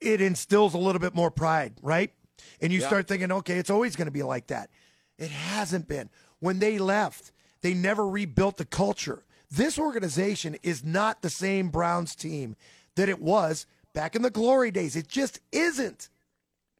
it 0.00 0.20
instills 0.22 0.72
a 0.74 0.78
little 0.78 1.00
bit 1.00 1.14
more 1.14 1.30
pride, 1.30 1.74
right? 1.82 2.12
And 2.60 2.72
you 2.72 2.80
Yeah. 2.80 2.86
start 2.88 3.08
thinking, 3.08 3.30
okay, 3.30 3.58
it's 3.58 3.70
always 3.70 3.94
going 3.96 4.06
to 4.06 4.12
be 4.12 4.22
like 4.22 4.46
that. 4.48 4.70
It 5.18 5.30
hasn't 5.30 5.86
been. 5.86 6.10
When 6.40 6.58
they 6.58 6.78
left, 6.78 7.30
they 7.60 7.72
never 7.74 8.06
rebuilt 8.06 8.56
the 8.56 8.64
culture. 8.64 9.22
This 9.50 9.78
organization 9.78 10.56
is 10.62 10.84
not 10.84 11.22
the 11.22 11.30
same 11.30 11.68
Browns 11.68 12.14
team 12.14 12.56
that 12.96 13.08
it 13.08 13.20
was 13.20 13.66
back 13.92 14.16
in 14.16 14.22
the 14.22 14.30
glory 14.30 14.70
days. 14.70 14.96
It 14.96 15.08
just 15.08 15.40
isn't. 15.52 16.08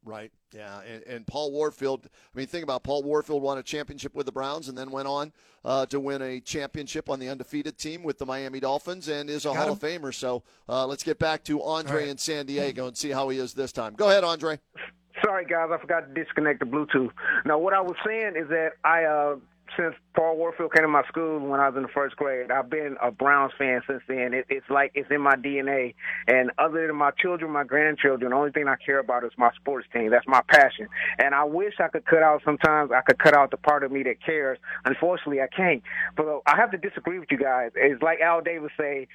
Right. 0.05 0.31
Yeah. 0.55 0.81
And, 0.83 1.03
and 1.05 1.27
Paul 1.27 1.51
Warfield, 1.53 2.07
I 2.07 2.39
mean, 2.39 2.47
think 2.47 2.63
about 2.63 2.83
Paul 2.83 3.03
Warfield 3.03 3.43
won 3.43 3.59
a 3.59 3.63
championship 3.63 4.15
with 4.15 4.27
the 4.27 4.33
Browns 4.33 4.69
and 4.69 4.77
then 4.77 4.91
went 4.91 5.09
on 5.09 5.33
uh, 5.65 5.87
to 5.87 5.99
win 5.99 6.21
a 6.21 6.41
championship 6.41 7.09
on 7.09 7.19
the 7.19 7.29
undefeated 7.29 7.79
team 7.79 8.03
with 8.03 8.19
the 8.19 8.27
Miami 8.27 8.61
Dolphins 8.61 9.09
and 9.09 9.31
is 9.31 9.47
a 9.47 9.49
Got 9.49 9.57
Hall 9.57 9.67
him. 9.69 9.73
of 9.73 9.81
Famer. 9.81 10.15
So 10.15 10.43
uh, 10.69 10.87
let's 10.87 11.03
get 11.03 11.19
back 11.19 11.43
to 11.45 11.63
Andre 11.63 12.03
right. 12.03 12.09
in 12.09 12.19
San 12.19 12.45
Diego 12.47 12.87
and 12.87 12.97
see 12.97 13.11
how 13.11 13.31
he 13.31 13.39
is 13.39 13.55
this 13.55 13.73
time. 13.73 13.95
Go 13.95 14.11
ahead, 14.11 14.25
Andre. 14.25 14.61
Sorry, 15.25 15.47
guys, 15.47 15.71
I 15.73 15.79
forgot 15.79 16.13
to 16.13 16.23
disconnect 16.23 16.61
the 16.61 16.67
Bluetooth. 16.67 17.11
Now, 17.47 17.59
what 17.59 17.73
I 17.73 17.81
was 17.81 17.97
saying 18.05 18.35
is 18.37 18.49
that 18.49 18.73
I, 18.85 19.05
uh, 19.05 19.37
since 19.77 19.95
Paul 20.15 20.37
Warfield 20.37 20.73
came 20.73 20.83
to 20.83 20.89
my 20.89 21.03
school 21.09 21.41
when 21.41 21.61
I 21.61 21.69
was 21.69 21.77
in 21.77 21.83
the 21.83 21.89
first 21.89 22.17
grade, 22.17 22.51
I've 22.51 22.71
been 22.71 22.97
a 23.03 23.11
Browns 23.11 23.53
fan 23.59 23.81
since 23.87 24.03
then. 24.09 24.35
It, 24.35 24.47
it's 24.49 24.69
like 24.71 24.93
it's 24.95 25.11
in 25.11 25.21
my 25.21 25.37
DNA. 25.37 25.95
And 26.27 26.51
other 26.59 26.87
than 26.87 26.97
my 26.97 27.11
children, 27.11 27.51
my 27.51 27.65
grandchildren, 27.65 28.31
the 28.31 28.37
only 28.37 28.51
thing 28.53 28.69
I 28.69 28.77
care 28.77 28.99
about 28.99 29.25
is 29.25 29.33
my 29.37 29.51
sports 29.57 29.87
team. 29.93 30.11
That's 30.11 30.27
my 30.27 30.43
passion. 30.49 30.89
And 31.19 31.35
I 31.35 31.45
wish 31.45 31.75
I 31.81 31.89
could 31.89 32.07
cut 32.07 32.23
out 32.23 32.43
sometimes. 32.45 32.91
I 32.93 33.01
could 33.03 33.19
cut 33.19 33.35
out 33.35 33.51
the 33.51 33.57
part 33.57 33.85
of 33.85 33.93
me 33.93 34.03
that 34.05 34.25
cares. 34.25 34.59
Unfortunately, 34.85 35.41
I 35.41 35.49
can't. 35.49 35.83
But 36.17 36.27
I 36.47 36.57
have 36.57 36.71
to 36.71 36.79
disagree 36.79 37.19
with 37.19 37.31
you 37.31 37.39
guys. 37.39 37.71
It's 37.75 38.03
like 38.03 38.21
Al 38.21 38.41
Davis 38.41 38.73
say, 38.79 39.09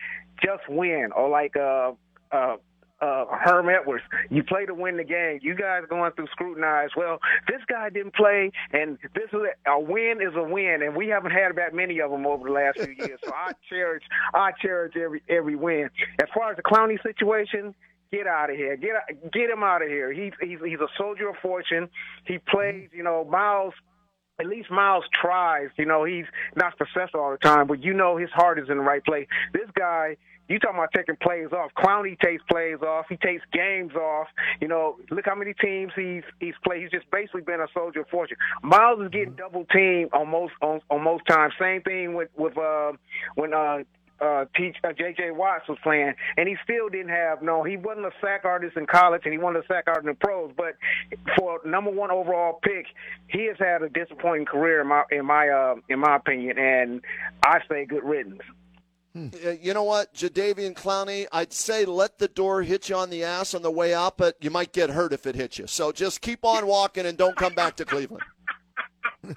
just 0.43 0.67
win, 0.69 1.10
or 1.15 1.29
like 1.29 1.55
uh, 1.55 1.91
uh, 2.31 2.57
uh, 3.01 3.25
Herm 3.43 3.69
Edwards. 3.69 4.03
You 4.29 4.43
play 4.43 4.65
to 4.65 4.73
win 4.73 4.97
the 4.97 5.03
game. 5.03 5.39
You 5.41 5.55
guys 5.55 5.83
going 5.89 6.12
through 6.13 6.27
scrutinize. 6.31 6.89
Well, 6.95 7.19
this 7.47 7.62
guy 7.67 7.89
didn't 7.89 8.15
play, 8.15 8.51
and 8.71 8.97
this 9.13 9.29
is 9.31 9.39
a, 9.65 9.71
a 9.71 9.79
win 9.79 10.19
is 10.21 10.35
a 10.35 10.43
win, 10.43 10.81
and 10.83 10.95
we 10.95 11.07
haven't 11.07 11.31
had 11.31 11.55
that 11.55 11.73
many 11.73 11.99
of 11.99 12.12
them 12.12 12.25
over 12.25 12.47
the 12.47 12.53
last 12.53 12.79
few 12.79 12.93
years. 12.93 13.19
So 13.23 13.31
I 13.33 13.51
cherish, 13.69 14.03
I 14.33 14.51
cherish 14.62 14.95
every 14.95 15.23
every 15.29 15.55
win. 15.55 15.89
As 16.21 16.27
far 16.33 16.51
as 16.51 16.57
the 16.57 16.63
Clowney 16.63 17.01
situation. 17.01 17.73
Get 18.12 18.25
out 18.25 18.49
of 18.49 18.55
here! 18.55 18.75
Get 18.75 18.93
get 19.31 19.51
him 19.51 19.62
out 19.62 19.83
of 19.83 19.88
here! 19.88 20.12
He's 20.12 20.33
he's 20.41 20.57
he's 20.65 20.79
a 20.79 20.88
soldier 20.97 21.29
of 21.29 21.35
fortune. 21.43 21.88
He 22.25 22.39
plays, 22.39 22.89
you 22.91 23.03
know, 23.03 23.23
Myles 23.23 23.75
at 24.39 24.45
least 24.45 24.71
Myles 24.71 25.06
tries. 25.21 25.69
You 25.78 25.86
know, 25.86 26.04
he's 26.06 26.25
not 26.56 26.78
successful 26.78 27.19
all 27.19 27.32
the 27.32 27.38
time, 27.38 27.67
but 27.67 27.84
you 27.84 27.93
know 27.93 28.17
his 28.17 28.30
heart 28.32 28.60
is 28.60 28.69
in 28.69 28.78
the 28.78 28.84
right 28.84 29.04
place. 29.04 29.28
This 29.54 29.69
guy, 29.78 30.17
you 30.47 30.58
talking 30.58 30.78
about 30.78 30.89
taking 30.95 31.15
plays 31.21 31.49
off. 31.52 31.71
Clowney 31.78 32.19
takes 32.19 32.41
plays 32.49 32.78
off. 32.82 33.06
He 33.08 33.17
takes 33.17 33.43
games 33.54 33.93
off. 33.93 34.28
You 34.60 34.67
know, 34.67 34.97
look 35.12 35.25
how 35.25 35.36
many 35.36 35.54
teams 35.54 35.91
he's 35.95 36.23
he's 36.39 36.56
played. 36.63 36.82
He's 36.82 36.91
just 36.91 37.10
basically 37.12 37.41
been 37.41 37.60
a 37.60 37.67
soldier 37.73 38.02
of 38.02 38.08
fortune. 38.08 38.38
Myles 38.63 39.02
is 39.02 39.10
getting 39.10 39.36
double 39.36 39.65
teamed 39.65 40.10
on 40.13 40.30
most 40.30 40.54
on, 40.62 40.82
on 40.89 41.04
most 41.04 41.23
times. 41.28 41.54
Same 41.60 41.82
thing 41.82 42.15
with 42.15 42.30
with 42.36 42.58
uh, 42.58 42.93
when 43.36 43.54
uh, 43.54 43.80
uh, 44.21 44.45
teach, 44.55 44.75
uh, 44.84 44.93
J.J. 44.93 45.32
Watts 45.32 45.67
was 45.67 45.77
playing, 45.84 46.13
and 46.38 46.47
he 46.49 46.55
still 46.63 46.89
didn't 46.89 47.10
have 47.10 47.41
no. 47.41 47.63
He 47.63 47.77
wasn't 47.77 48.05
a 48.05 48.12
sack 48.21 48.45
artist 48.45 48.77
in 48.77 48.86
college, 48.86 49.21
and 49.25 49.32
he 49.34 49.38
wasn't 49.38 49.63
a 49.63 49.67
sack 49.67 49.86
artist 49.88 50.05
in 50.08 50.13
the 50.13 50.17
pros. 50.25 50.51
But 50.55 50.75
for 51.38 51.60
number 51.65 51.91
one 51.91 52.12
overall 52.12 52.60
pick, 52.62 52.86
he 53.27 53.45
has 53.45 53.58
had 53.60 53.82
a 53.82 53.89
disappointing 53.89 54.45
career 54.45 54.82
in 54.82 54.88
my 54.88 55.03
in 55.12 55.25
my 55.25 55.49
uh, 55.49 55.75
in 55.89 55.99
my 55.99 56.15
opinion, 56.17 56.58
and 56.58 57.01
I 57.43 57.60
say 57.69 57.86
good 57.86 58.03
riddance. 58.03 58.41
Uh, 59.15 59.49
You 59.60 59.73
know 59.73 59.84
what, 59.84 60.13
Jadeveon 60.13 60.75
Clowney, 60.75 61.25
I'd 61.32 61.51
say 61.51 61.84
let 61.84 62.19
the 62.19 62.27
door 62.27 62.62
hit 62.62 62.89
you 62.89 62.95
on 62.95 63.10
the 63.10 63.23
ass 63.23 63.53
on 63.55 63.63
the 63.63 63.71
way 63.71 63.93
out, 63.93 64.17
but 64.17 64.36
you 64.39 64.51
might 64.51 64.71
get 64.71 64.91
hurt 64.91 65.13
if 65.13 65.25
it 65.25 65.34
hits 65.36 65.58
you. 65.58 65.65
So 65.65 65.91
just 65.91 66.21
keep 66.21 66.45
on 66.45 66.67
walking 66.67 67.05
and 67.08 67.17
don't 67.17 67.36
come 67.36 67.53
back 67.55 67.75
to 67.77 67.86
Cleveland. 67.86 68.23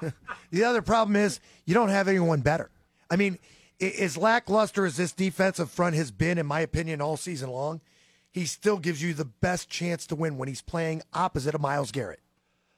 The 0.50 0.64
other 0.64 0.82
problem 0.82 1.16
is 1.16 1.40
you 1.64 1.72
don't 1.74 1.88
have 1.88 2.08
anyone 2.08 2.40
better. 2.40 2.70
I 3.10 3.16
mean, 3.16 3.38
i- 3.42 3.46
as 3.82 4.16
lackluster 4.16 4.86
as 4.86 4.96
this 4.96 5.12
defensive 5.12 5.70
front 5.70 5.96
has 5.96 6.10
been, 6.10 6.38
in 6.38 6.46
my 6.46 6.60
opinion, 6.60 7.00
all 7.00 7.16
season 7.16 7.50
long, 7.50 7.80
he 8.30 8.46
still 8.46 8.78
gives 8.78 9.02
you 9.02 9.12
the 9.12 9.24
best 9.24 9.68
chance 9.68 10.06
to 10.06 10.16
win 10.16 10.38
when 10.38 10.48
he's 10.48 10.62
playing 10.62 11.02
opposite 11.12 11.54
of 11.54 11.60
Myles 11.60 11.90
Garrett. 11.90 12.20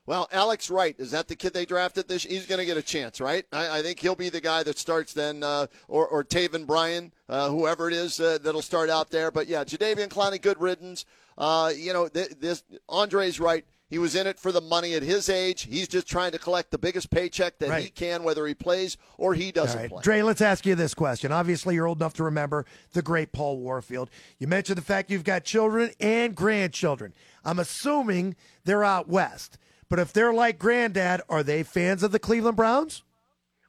Well, 0.07 0.29
Alex 0.33 0.69
Wright, 0.69 0.95
is 0.99 1.13
that 1.13 1.29
the 1.29 1.37
kid 1.37 1.55
they 1.55 1.65
drafted 1.65 2.09
this? 2.09 2.25
He's 2.25 2.45
going 2.45 2.59
to 2.59 2.67
get 2.67 2.77
a 2.77 2.83
chance, 2.83 3.23
right? 3.23 3.47
I, 3.53 3.79
I 3.79 3.83
think 3.83 3.99
he'll 4.01 4.15
be 4.15 4.29
the 4.29 4.41
guy 4.41 4.63
that 4.63 4.79
starts 4.79 5.15
then, 5.15 5.43
uh, 5.43 5.67
or, 5.89 6.07
or 6.07 6.23
Taven 6.23 6.67
Bryan, 6.67 7.11
uh, 7.27 7.49
whoever 7.49 7.89
it 7.89 7.95
is 7.95 8.21
uh, 8.21 8.37
that'll 8.43 8.61
start 8.61 8.91
out 8.91 9.11
there. 9.11 9.31
But 9.31 9.47
yeah, 9.47 9.65
Jadeveon 9.65 10.09
Clowney, 10.09 10.41
good 10.43 10.61
riddance. 10.61 11.07
Uh, 11.39 11.73
you 11.75 11.95
know, 11.95 12.09
th- 12.09 12.35
this 12.39 12.65
Andre's 12.87 13.41
right. 13.41 13.65
He 13.89 13.99
was 13.99 14.15
in 14.15 14.27
it 14.27 14.41
for 14.41 14.51
the 14.51 14.61
money 14.61 14.95
at 14.95 15.03
his 15.03 15.29
age. 15.29 15.63
He's 15.63 15.89
just 15.89 16.09
trying 16.09 16.33
to 16.33 16.39
collect 16.39 16.71
the 16.71 16.79
biggest 16.79 17.11
paycheck 17.11 17.59
that 17.59 17.81
he 17.81 17.91
can, 17.91 18.25
whether 18.25 18.47
he 18.47 18.55
plays 18.55 18.97
or 19.19 19.35
he 19.35 19.53
doesn't 19.53 19.77
All 19.77 19.83
right, 19.83 19.91
play. 19.91 20.03
Dre, 20.03 20.23
let's 20.23 20.41
ask 20.41 20.65
you 20.65 20.75
this 20.75 20.95
question. 20.95 21.31
Obviously, 21.33 21.75
you're 21.75 21.87
old 21.87 21.99
enough 21.99 22.15
to 22.15 22.25
remember 22.25 22.65
the 22.93 23.03
great 23.03 23.33
Paul 23.33 23.59
Warfield. 23.59 24.11
You 24.39 24.47
mentioned 24.47 24.79
the 24.79 24.83
fact 24.83 25.11
you've 25.11 25.23
got 25.25 25.45
children 25.45 25.91
and 26.01 26.35
grandchildren. 26.35 27.13
I'm 27.45 27.59
assuming 27.59 28.37
they're 28.65 28.85
out 28.85 29.09
west. 29.09 29.59
But 29.91 29.99
if 29.99 30.13
they're 30.13 30.33
like 30.33 30.59
granddad, 30.59 31.21
are 31.29 31.43
they 31.43 31.63
fans 31.63 32.03
of 32.03 32.11
the 32.11 32.19
Cleveland 32.19 32.57
Browns? 32.57 33.03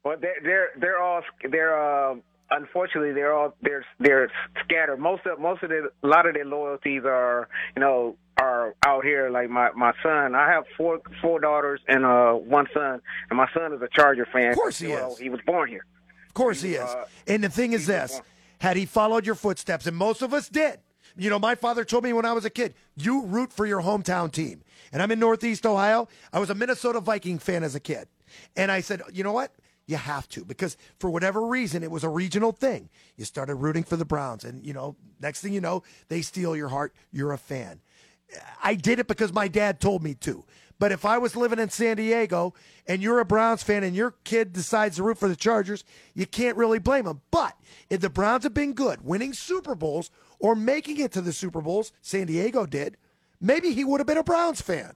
Well, 0.03 0.17
they're 0.19 0.35
they're 0.43 0.69
they're 0.79 1.01
all 1.01 1.21
they're 1.49 1.77
uh, 1.77 2.15
unfortunately 2.51 3.13
they're 3.13 3.33
all 3.33 3.55
they're 3.61 3.85
they're 3.99 4.31
scattered. 4.63 4.97
Most 4.97 5.25
of 5.25 5.39
most 5.39 5.63
of 5.63 5.69
the 5.69 5.89
a 6.03 6.07
lot 6.07 6.27
of 6.27 6.33
their 6.33 6.45
loyalties 6.45 7.03
are 7.05 7.49
you 7.75 7.81
know 7.81 8.17
are 8.37 8.75
out 8.85 9.03
here. 9.03 9.29
Like 9.29 9.49
my 9.49 9.71
my 9.71 9.93
son, 10.03 10.35
I 10.35 10.49
have 10.49 10.65
four 10.77 11.01
four 11.21 11.39
daughters 11.39 11.81
and 11.87 12.05
uh 12.05 12.33
one 12.33 12.67
son, 12.73 13.01
and 13.29 13.37
my 13.37 13.47
son 13.53 13.73
is 13.73 13.81
a 13.81 13.87
Charger 13.91 14.27
fan. 14.31 14.51
Of 14.51 14.55
course 14.55 14.79
he 14.79 14.87
well, 14.87 15.13
is. 15.13 15.19
He 15.19 15.29
was 15.29 15.41
born 15.45 15.69
here. 15.69 15.85
Of 16.27 16.33
course 16.33 16.61
he 16.61 16.75
is. 16.75 16.89
Uh, 16.89 17.05
And 17.27 17.43
the 17.43 17.49
thing 17.49 17.73
is 17.73 17.87
this 17.87 18.21
had 18.59 18.77
he 18.77 18.85
followed 18.85 19.25
your 19.25 19.35
footsteps, 19.35 19.87
and 19.87 19.95
most 19.95 20.21
of 20.21 20.33
us 20.33 20.49
did. 20.49 20.79
You 21.17 21.29
know, 21.29 21.39
my 21.39 21.55
father 21.55 21.85
told 21.85 22.03
me 22.03 22.11
when 22.11 22.25
I 22.25 22.33
was 22.33 22.43
a 22.43 22.49
kid, 22.49 22.73
you 22.95 23.23
root 23.23 23.53
for 23.53 23.65
your 23.65 23.81
hometown 23.81 24.31
team. 24.31 24.63
And 24.91 25.01
I'm 25.01 25.11
in 25.11 25.19
Northeast 25.19 25.65
Ohio. 25.65 26.09
I 26.33 26.39
was 26.39 26.49
a 26.49 26.55
Minnesota 26.55 26.99
Viking 26.99 27.39
fan 27.39 27.63
as 27.63 27.73
a 27.73 27.79
kid. 27.79 28.07
And 28.57 28.69
I 28.71 28.81
said, 28.81 29.01
you 29.13 29.23
know 29.23 29.31
what? 29.31 29.53
You 29.87 29.97
have 29.97 30.27
to 30.29 30.43
because 30.43 30.77
for 30.99 31.09
whatever 31.09 31.45
reason, 31.45 31.83
it 31.83 31.91
was 31.91 32.03
a 32.03 32.09
regional 32.09 32.51
thing. 32.51 32.89
You 33.15 33.25
started 33.25 33.55
rooting 33.55 33.83
for 33.83 33.97
the 33.97 34.05
Browns. 34.05 34.43
And, 34.43 34.65
you 34.65 34.73
know, 34.73 34.95
next 35.21 35.41
thing 35.41 35.53
you 35.53 35.61
know, 35.61 35.83
they 36.07 36.21
steal 36.21 36.55
your 36.55 36.69
heart. 36.69 36.95
You're 37.11 37.33
a 37.33 37.37
fan. 37.37 37.81
I 38.63 38.73
did 38.73 38.99
it 38.99 39.07
because 39.07 39.31
my 39.31 39.47
dad 39.47 39.79
told 39.79 40.03
me 40.03 40.15
to. 40.15 40.43
But 40.77 40.91
if 40.91 41.05
I 41.05 41.17
was 41.17 41.35
living 41.35 41.59
in 41.59 41.69
San 41.69 41.97
Diego 41.97 42.53
and 42.87 43.01
you're 43.01 43.19
a 43.19 43.25
Browns 43.25 43.63
fan 43.63 43.83
and 43.83 43.95
your 43.95 44.15
kid 44.23 44.51
decides 44.51 44.97
to 44.97 45.03
root 45.03 45.17
for 45.17 45.29
the 45.29 45.35
Chargers, 45.35 45.83
you 46.13 46.25
can't 46.25 46.57
really 46.57 46.79
blame 46.79 47.05
them. 47.05 47.21
But 47.31 47.55
if 47.89 48.01
the 48.01 48.09
Browns 48.09 48.43
have 48.43 48.53
been 48.53 48.73
good, 48.73 49.05
winning 49.05 49.33
Super 49.33 49.75
Bowls 49.75 50.09
or 50.39 50.55
making 50.55 50.99
it 50.99 51.11
to 51.13 51.21
the 51.21 51.31
Super 51.31 51.61
Bowls, 51.61 51.93
San 52.01 52.27
Diego 52.27 52.65
did, 52.65 52.97
maybe 53.39 53.71
he 53.71 53.85
would 53.85 53.99
have 53.99 54.07
been 54.07 54.17
a 54.17 54.23
Browns 54.23 54.61
fan. 54.61 54.95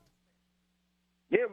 Yeah, 1.31 1.45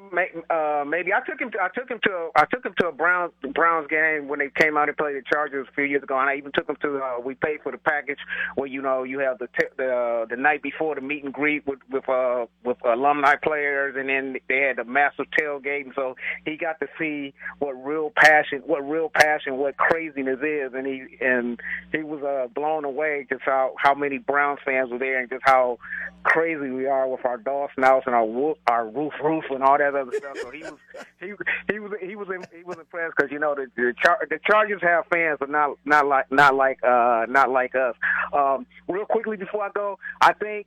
uh, 0.49 0.85
maybe 0.87 1.13
I 1.13 1.21
took 1.29 1.39
him. 1.39 1.51
To, 1.51 1.59
I 1.61 1.69
took 1.69 1.91
him 1.91 2.01
to. 2.05 2.11
A, 2.11 2.31
I 2.35 2.45
took 2.51 2.65
him 2.65 2.73
to 2.81 2.89
a 2.89 2.93
Browns 2.93 3.33
Browns 3.55 3.87
game 3.89 4.27
when 4.27 4.39
they 4.39 4.49
came 4.57 4.75
out 4.79 4.89
and 4.89 4.97
played 4.97 5.17
the 5.17 5.23
Chargers 5.31 5.67
a 5.71 5.75
few 5.75 5.85
years 5.85 6.03
ago, 6.03 6.19
and 6.19 6.31
I 6.31 6.37
even 6.37 6.51
took 6.53 6.67
him 6.67 6.77
to. 6.81 6.97
Uh, 6.97 7.21
we 7.23 7.35
paid 7.35 7.59
for 7.63 7.73
the 7.73 7.79
package 7.79 8.17
where 8.55 8.69
you 8.69 8.81
know 8.81 9.03
you 9.03 9.19
have 9.19 9.39
the 9.39 9.49
t- 9.49 9.67
the 9.77 9.93
uh, 9.93 10.27
the 10.31 10.37
night 10.37 10.63
before 10.63 10.95
the 10.95 11.03
meet 11.03 11.25
and 11.25 11.33
greet 11.33 11.67
with 11.67 11.81
with 11.91 12.09
uh, 12.09 12.47
with 12.65 12.79
alumni 12.87 13.35
players, 13.37 13.97
and 13.99 14.09
then 14.09 14.37
they 14.49 14.61
had 14.61 14.77
the 14.77 14.85
massive 14.85 15.27
tailgate, 15.39 15.85
and 15.85 15.93
so 15.95 16.17
he 16.47 16.57
got 16.57 16.81
to 16.81 16.87
see 16.99 17.35
what 17.59 17.73
real 17.73 18.11
passion, 18.17 18.63
what 18.65 18.81
real 18.81 19.11
passion, 19.13 19.59
what 19.59 19.77
craziness 19.77 20.39
is, 20.41 20.73
and 20.73 20.87
he 20.87 21.05
and 21.21 21.61
he 21.93 22.03
was 22.03 22.23
uh, 22.23 22.49
blown 22.55 22.87
away 22.87 23.27
just 23.29 23.43
how 23.45 23.75
how 23.77 23.95
many 23.95 24.17
Browns 24.17 24.59
fans 24.65 24.91
were 24.91 24.99
there, 24.99 25.21
and 25.21 25.29
just 25.29 25.43
how 25.45 25.79
crazy 26.25 26.71
we 26.71 26.87
are 26.87 27.07
with 27.07 27.27
our 27.27 27.37
dog 27.37 27.69
snouts 27.75 28.07
and 28.07 28.15
our 28.15 28.55
our 28.69 28.89
roof 28.89 29.13
roof 29.23 29.45
and 29.51 29.66
all 29.67 29.79
that 29.79 29.95
other 29.95 30.13
stuff. 30.17 30.37
So 30.41 30.51
he 30.51 30.63
was 30.63 30.79
he 31.21 31.33
he 31.73 31.79
was 31.79 31.93
he 32.01 32.17
was 32.17 32.29
he 32.57 32.65
was 32.65 32.79
impressed 32.79 33.15
because 33.17 33.33
you 33.33 33.39
know 33.39 33.55
the 33.55 33.67
the, 33.77 33.95
Char- 34.03 34.27
the 34.29 34.39
Chargers 34.47 34.81
have 34.83 35.05
fans, 35.13 35.39
but 35.41 35.51
not 35.51 35.77
not 35.85 36.07
like 36.07 36.31
not 36.31 36.55
like 36.55 36.83
uh 36.85 37.27
not 37.29 37.51
like 37.51 37.75
us. 37.75 37.95
Um, 38.33 38.67
real 38.89 39.07
quickly 39.07 39.37
before 39.37 39.65
I 39.65 39.71
go, 39.75 39.99
I 40.21 40.33
think 40.33 40.67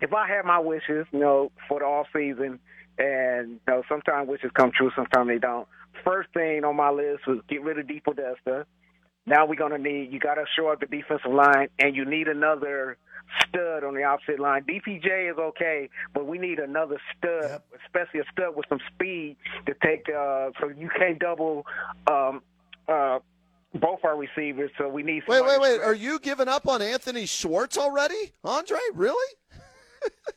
if 0.00 0.12
I 0.12 0.28
had 0.28 0.44
my 0.44 0.58
wishes, 0.58 1.06
you 1.12 1.20
know, 1.20 1.50
for 1.68 1.80
the 1.80 1.86
off 1.86 2.06
season, 2.12 2.58
and 2.98 3.48
you 3.52 3.60
know, 3.68 3.82
sometimes 3.88 4.28
wishes 4.28 4.50
come 4.54 4.72
true, 4.76 4.90
sometimes 4.96 5.28
they 5.28 5.38
don't. 5.38 5.68
First 6.04 6.30
thing 6.34 6.64
on 6.64 6.76
my 6.76 6.90
list 6.90 7.26
was 7.26 7.38
get 7.48 7.62
rid 7.62 7.78
of 7.78 7.88
Dee 7.88 8.00
Podesta. 8.00 8.66
Now 9.26 9.46
we're 9.46 9.54
gonna 9.54 9.78
need 9.78 10.12
you 10.12 10.18
got 10.18 10.34
to 10.34 10.44
shore 10.56 10.72
up 10.72 10.80
the 10.80 10.86
defensive 10.86 11.32
line, 11.32 11.68
and 11.78 11.96
you 11.96 12.04
need 12.04 12.28
another 12.28 12.98
stud 13.46 13.84
on 13.84 13.94
the 13.94 14.02
opposite 14.02 14.40
line. 14.40 14.64
DPJ 14.64 15.30
is 15.32 15.38
okay, 15.38 15.88
but 16.12 16.26
we 16.26 16.38
need 16.38 16.58
another 16.58 17.00
stud, 17.16 17.42
yep. 17.42 17.64
especially 17.84 18.20
a 18.20 18.24
stud 18.32 18.56
with 18.56 18.66
some 18.68 18.80
speed 18.92 19.36
to 19.66 19.74
take. 19.82 20.08
Uh, 20.08 20.50
so 20.60 20.68
you 20.68 20.88
can't 20.96 21.18
double. 21.18 21.66
Um, 22.06 22.42
uh, 22.88 23.18
both 23.74 24.04
our 24.04 24.16
receivers, 24.16 24.70
so 24.78 24.88
we 24.88 25.02
need. 25.02 25.24
Wait, 25.26 25.44
wait, 25.44 25.60
wait! 25.60 25.80
Are 25.80 25.94
you 25.94 26.20
giving 26.20 26.46
up 26.48 26.68
on 26.68 26.80
Anthony 26.80 27.26
Schwartz 27.26 27.76
already, 27.76 28.32
Andre? 28.44 28.78
Really? 28.94 29.34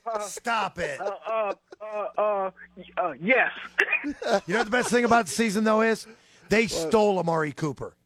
Uh, 0.06 0.20
Stop 0.28 0.80
it. 0.80 1.00
Uh, 1.00 1.12
uh, 1.30 1.54
uh, 1.82 2.06
uh, 2.18 2.52
uh 2.98 3.14
yes. 3.22 3.52
you 4.06 4.14
know 4.24 4.60
what 4.60 4.66
the 4.66 4.72
best 4.72 4.90
thing 4.90 5.06
about 5.06 5.26
the 5.28 5.32
season 5.32 5.64
though 5.64 5.82
is 5.82 6.08
they 6.50 6.68
stole 6.68 7.20
Amari 7.20 7.52
Cooper. 7.52 7.97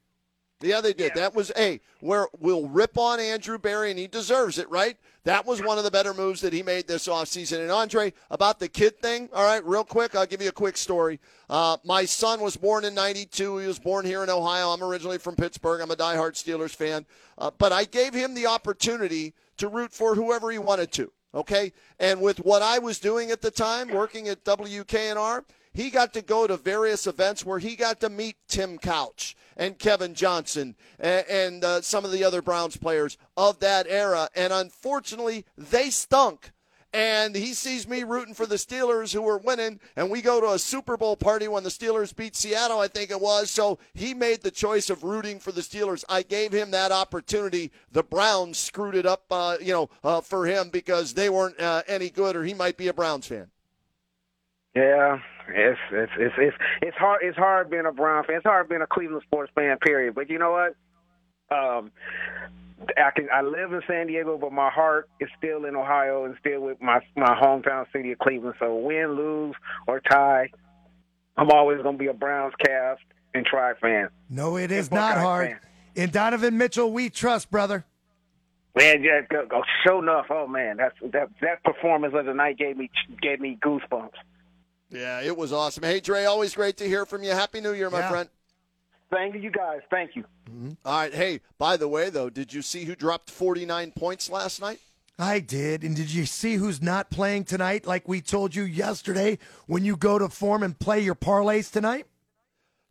Yeah, 0.63 0.82
they 0.82 0.93
did. 0.93 1.12
Yeah. 1.15 1.21
That 1.21 1.36
was 1.36 1.52
a 1.58 1.80
where 2.00 2.28
we'll 2.39 2.67
rip 2.67 2.97
on 2.97 3.19
Andrew 3.19 3.58
Berry, 3.58 3.89
and 3.89 4.00
he 4.00 4.08
deserves 4.08 4.58
it, 4.58 4.69
right? 4.69 4.97
That 5.24 5.45
was 5.45 5.62
one 5.62 5.78
of 5.78 5.84
the 5.84 5.91
better 5.91 6.13
moves 6.13 6.41
that 6.41 6.52
he 6.52 6.63
made 6.63 6.88
this 6.88 7.08
offseason. 7.08 7.60
And 7.60 7.71
Andre, 7.71 8.12
about 8.32 8.60
the 8.60 8.67
kid 8.67 9.00
thing, 9.00 9.30
all 9.34 9.43
right, 9.43 9.63
real 9.63 9.84
quick, 9.84 10.15
I'll 10.15 10.26
give 10.26 10.41
you 10.41 10.50
a 10.50 10.54
quick 10.54 10.78
story. 10.78 11.19
Uh, 11.47 11.78
my 11.84 12.06
son 12.06 12.41
was 12.41 12.58
born 12.58 12.86
in 12.86 12.95
92. 12.95 13.58
He 13.60 13.67
was 13.67 13.78
born 13.78 14.04
here 14.04 14.24
in 14.24 14.30
Ohio. 14.30 14.69
I'm 14.69 14.84
originally 14.84 15.19
from 15.19 15.36
Pittsburgh. 15.36 15.80
I'm 15.82 15.91
a 15.91 15.95
diehard 15.95 16.34
Steelers 16.34 16.76
fan. 16.76 17.06
Uh, 17.38 17.52
but 17.58 17.71
I 17.71 17.84
gave 17.84 18.13
him 18.13 18.34
the 18.34 18.47
opportunity 18.47 19.36
to 19.58 19.67
root 19.67 19.93
for 19.93 20.15
whoever 20.15 20.50
he 20.50 20.58
wanted 20.58 20.91
to, 20.93 21.12
okay? 21.36 21.71
And 22.00 22.19
with 22.19 22.39
what 22.39 22.63
I 22.63 22.80
was 22.80 23.00
doing 23.00 23.30
at 23.30 23.41
the 23.41 23.52
time, 23.52 23.89
working 23.89 24.28
at 24.28 24.43
WKNR, 24.43 25.43
he 25.73 25.89
got 25.89 26.13
to 26.13 26.21
go 26.21 26.47
to 26.47 26.57
various 26.57 27.07
events 27.07 27.45
where 27.45 27.60
he 27.60 27.75
got 27.75 27.99
to 28.01 28.10
meet 28.10 28.36
Tim 28.47 28.77
Couch 28.77 29.36
and 29.55 29.79
Kevin 29.79 30.13
Johnson 30.13 30.75
and, 30.99 31.25
and 31.27 31.63
uh, 31.63 31.81
some 31.81 32.05
of 32.05 32.12
the 32.12 32.23
other 32.23 32.41
Browns 32.41 32.77
players 32.77 33.17
of 33.38 33.60
that 33.60 33.88
era. 33.88 34.29
And 34.36 34.51
unfortunately, 34.51 35.45
they 35.57 35.89
stunk. 35.89 36.51
And 36.93 37.38
he 37.38 37.53
sees 37.53 37.88
me 37.88 38.03
rooting 38.03 38.34
for 38.34 38.45
the 38.45 38.55
Steelers 38.55 39.13
who 39.13 39.21
were 39.21 39.38
winning, 39.38 39.79
and 39.95 40.10
we 40.10 40.21
go 40.21 40.41
to 40.41 40.51
a 40.51 40.60
Super 40.60 40.97
Bowl 40.97 41.15
party 41.15 41.47
when 41.47 41.63
the 41.63 41.69
Steelers 41.69 42.13
beat 42.13 42.36
Seattle, 42.36 42.81
I 42.81 42.89
think 42.89 43.12
it 43.12 43.21
was. 43.21 43.49
So 43.49 43.79
he 43.93 44.13
made 44.13 44.41
the 44.41 44.51
choice 44.51 44.89
of 44.89 45.05
rooting 45.05 45.39
for 45.39 45.53
the 45.53 45.62
Steelers. 45.62 46.03
I 46.10 46.21
gave 46.21 46.51
him 46.51 46.71
that 46.71 46.91
opportunity. 46.91 47.71
The 47.93 48.03
Browns 48.03 48.57
screwed 48.57 48.95
it 48.95 49.05
up, 49.05 49.23
uh, 49.31 49.55
you 49.62 49.71
know, 49.71 49.89
uh, 50.03 50.19
for 50.19 50.45
him 50.45 50.69
because 50.69 51.13
they 51.13 51.29
weren't 51.29 51.57
uh, 51.62 51.84
any 51.88 52.10
good, 52.10 52.36
or 52.36 52.43
he 52.43 52.53
might 52.53 52.75
be 52.75 52.89
a 52.89 52.93
Browns 52.93 53.25
fan. 53.25 53.47
Yeah, 54.75 55.19
it's 55.49 55.79
it's 55.91 56.12
it's 56.17 56.36
it's 56.38 56.57
it's 56.81 56.97
hard. 56.97 57.21
It's 57.23 57.38
hard 57.38 57.69
being 57.69 57.86
a 57.86 57.91
Brown 57.91 58.23
fan. 58.23 58.38
It's 58.38 58.45
hard 58.45 58.69
being 58.69 58.81
a 58.81 58.88
Cleveland 58.88 59.23
sports 59.25 59.51
fan. 59.53 59.77
Period. 59.79 60.15
But 60.15 60.29
you 60.29 60.39
know 60.39 60.51
what? 60.51 60.75
Um, 61.55 61.91
I 62.97 63.12
can 63.12 63.27
I 63.34 63.41
live 63.41 63.73
in 63.73 63.81
San 63.88 64.07
Diego, 64.07 64.38
but 64.38 64.53
my 64.53 64.69
heart 64.69 65.10
is 65.19 65.29
still 65.38 65.65
in 65.65 65.75
Ohio 65.75 66.23
and 66.25 66.36
still 66.39 66.62
with 66.62 66.81
my 66.81 67.01
my 67.15 67.36
hometown 67.36 67.86
city 67.91 68.13
of 68.13 68.19
Cleveland. 68.19 68.55
So 68.60 68.75
win, 68.75 69.15
lose, 69.15 69.55
or 69.88 69.99
tie, 69.99 70.49
I'm 71.38 71.51
always 71.51 71.81
going 71.81 71.97
to 71.97 71.99
be 71.99 72.07
a 72.07 72.13
Browns 72.13 72.53
cast 72.63 73.01
and 73.34 73.45
Tri 73.45 73.73
fan. 73.81 74.10
No, 74.29 74.57
it 74.57 74.71
is 74.71 74.91
not 74.91 75.17
hard. 75.17 75.49
Fan. 75.49 75.60
In 75.95 76.10
Donovan 76.10 76.57
Mitchell, 76.57 76.91
we 76.91 77.10
trust, 77.10 77.51
brother. 77.51 77.86
Man, 78.75 79.03
yeah, 79.03 79.21
go, 79.29 79.45
go, 79.45 79.63
show 79.86 79.99
enough. 79.99 80.27
Oh 80.29 80.47
man, 80.47 80.77
that's 80.77 80.95
that 81.12 81.29
that 81.41 81.62
performance 81.63 82.13
of 82.17 82.25
the 82.25 82.34
night 82.34 82.57
gave 82.57 82.77
me 82.77 82.89
gave 83.21 83.41
me 83.41 83.60
goosebumps. 83.62 84.12
Yeah, 84.91 85.21
it 85.21 85.36
was 85.36 85.54
awesome. 85.54 85.84
Hey, 85.84 85.99
Dre, 85.99 86.25
always 86.25 86.54
great 86.54 86.77
to 86.77 86.88
hear 86.88 87.06
from 87.06 87.23
you. 87.23 87.32
Happy 87.32 87.62
New 87.62 87.73
Year, 87.73 87.89
my 87.89 87.99
yeah. 87.99 88.10
friend. 88.10 88.30
Thank 89.10 89.36
you, 89.41 89.49
guys. 89.49 89.82
Thank 89.89 90.15
you. 90.15 90.23
Mm-hmm. 90.49 90.71
All 90.86 90.99
right. 90.99 91.13
Hey, 91.13 91.41
by 91.58 91.77
the 91.77 91.88
way, 91.88 92.10
though, 92.10 92.30
did 92.30 92.54
you 92.54 92.62
see 92.62 92.86
who 92.86 92.95
dropped 92.95 93.30
49 93.30 93.91
points 93.91 94.30
last 94.30 94.62
night? 94.62 94.80
I 95.19 95.39
did. 95.39 95.84
And 95.84 95.95
did 95.95 96.12
you 96.12 96.25
see 96.25 96.56
who's 96.56 96.82
not 96.82 97.10
playing 97.10 97.45
tonight, 97.45 97.86
like 97.86 98.08
we 98.08 98.21
told 98.21 98.56
you 98.56 98.63
yesterday 98.63 99.38
when 99.67 99.86
you 99.86 99.95
go 99.95 100.17
to 100.17 100.30
form 100.30 100.63
and 100.63 100.77
play 100.77 101.01
your 101.01 101.15
parlays 101.15 101.71
tonight? 101.71 102.06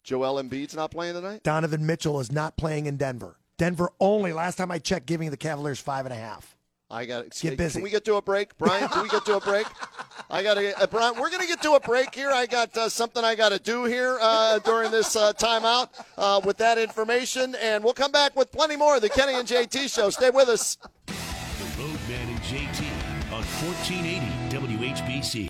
Joel 0.04 0.42
Embiid's 0.42 0.74
not 0.74 0.90
playing 0.90 1.14
tonight? 1.14 1.42
Donovan 1.42 1.84
Mitchell 1.84 2.20
is 2.20 2.32
not 2.32 2.56
playing 2.56 2.86
in 2.86 2.96
Denver. 2.96 3.36
Denver 3.58 3.90
only, 4.00 4.32
last 4.32 4.56
time 4.56 4.70
I 4.70 4.78
checked, 4.78 5.06
giving 5.06 5.30
the 5.30 5.36
Cavaliers 5.36 5.80
five 5.80 6.06
and 6.06 6.14
a 6.14 6.16
half. 6.16 6.56
I 6.90 7.06
got 7.06 7.30
to 7.30 7.42
get 7.42 7.56
busy. 7.56 7.74
Can 7.74 7.82
we 7.82 7.90
get 7.90 8.04
to 8.06 8.16
a 8.16 8.22
break, 8.22 8.58
Brian? 8.58 8.88
Can 8.88 9.04
we 9.04 9.08
get 9.08 9.24
to 9.26 9.36
a 9.36 9.40
break? 9.40 9.66
I 10.30 10.42
got 10.42 10.54
to, 10.54 10.82
uh, 10.82 10.86
Brian. 10.88 11.14
We're 11.14 11.30
going 11.30 11.42
to 11.42 11.46
get 11.46 11.62
to 11.62 11.72
a 11.72 11.80
break 11.80 12.14
here. 12.14 12.30
I 12.30 12.46
got 12.46 12.76
uh, 12.76 12.88
something 12.88 13.24
I 13.24 13.36
got 13.36 13.50
to 13.50 13.60
do 13.60 13.84
here 13.84 14.18
uh, 14.20 14.58
during 14.60 14.90
this 14.90 15.14
uh, 15.14 15.32
timeout 15.34 15.88
uh, 16.18 16.40
with 16.44 16.56
that 16.58 16.78
information, 16.78 17.54
and 17.60 17.84
we'll 17.84 17.94
come 17.94 18.10
back 18.10 18.34
with 18.34 18.50
plenty 18.50 18.76
more 18.76 18.96
of 18.96 19.02
the 19.02 19.08
Kenny 19.08 19.34
and 19.34 19.46
JT 19.46 19.94
show. 19.94 20.10
Stay 20.10 20.30
with 20.30 20.48
us. 20.48 20.78
The 21.06 21.12
Roadman 21.78 22.28
and 22.28 22.40
JT 22.40 22.84
on 23.32 23.44
1480 23.62 24.76
WHBC. 24.76 25.48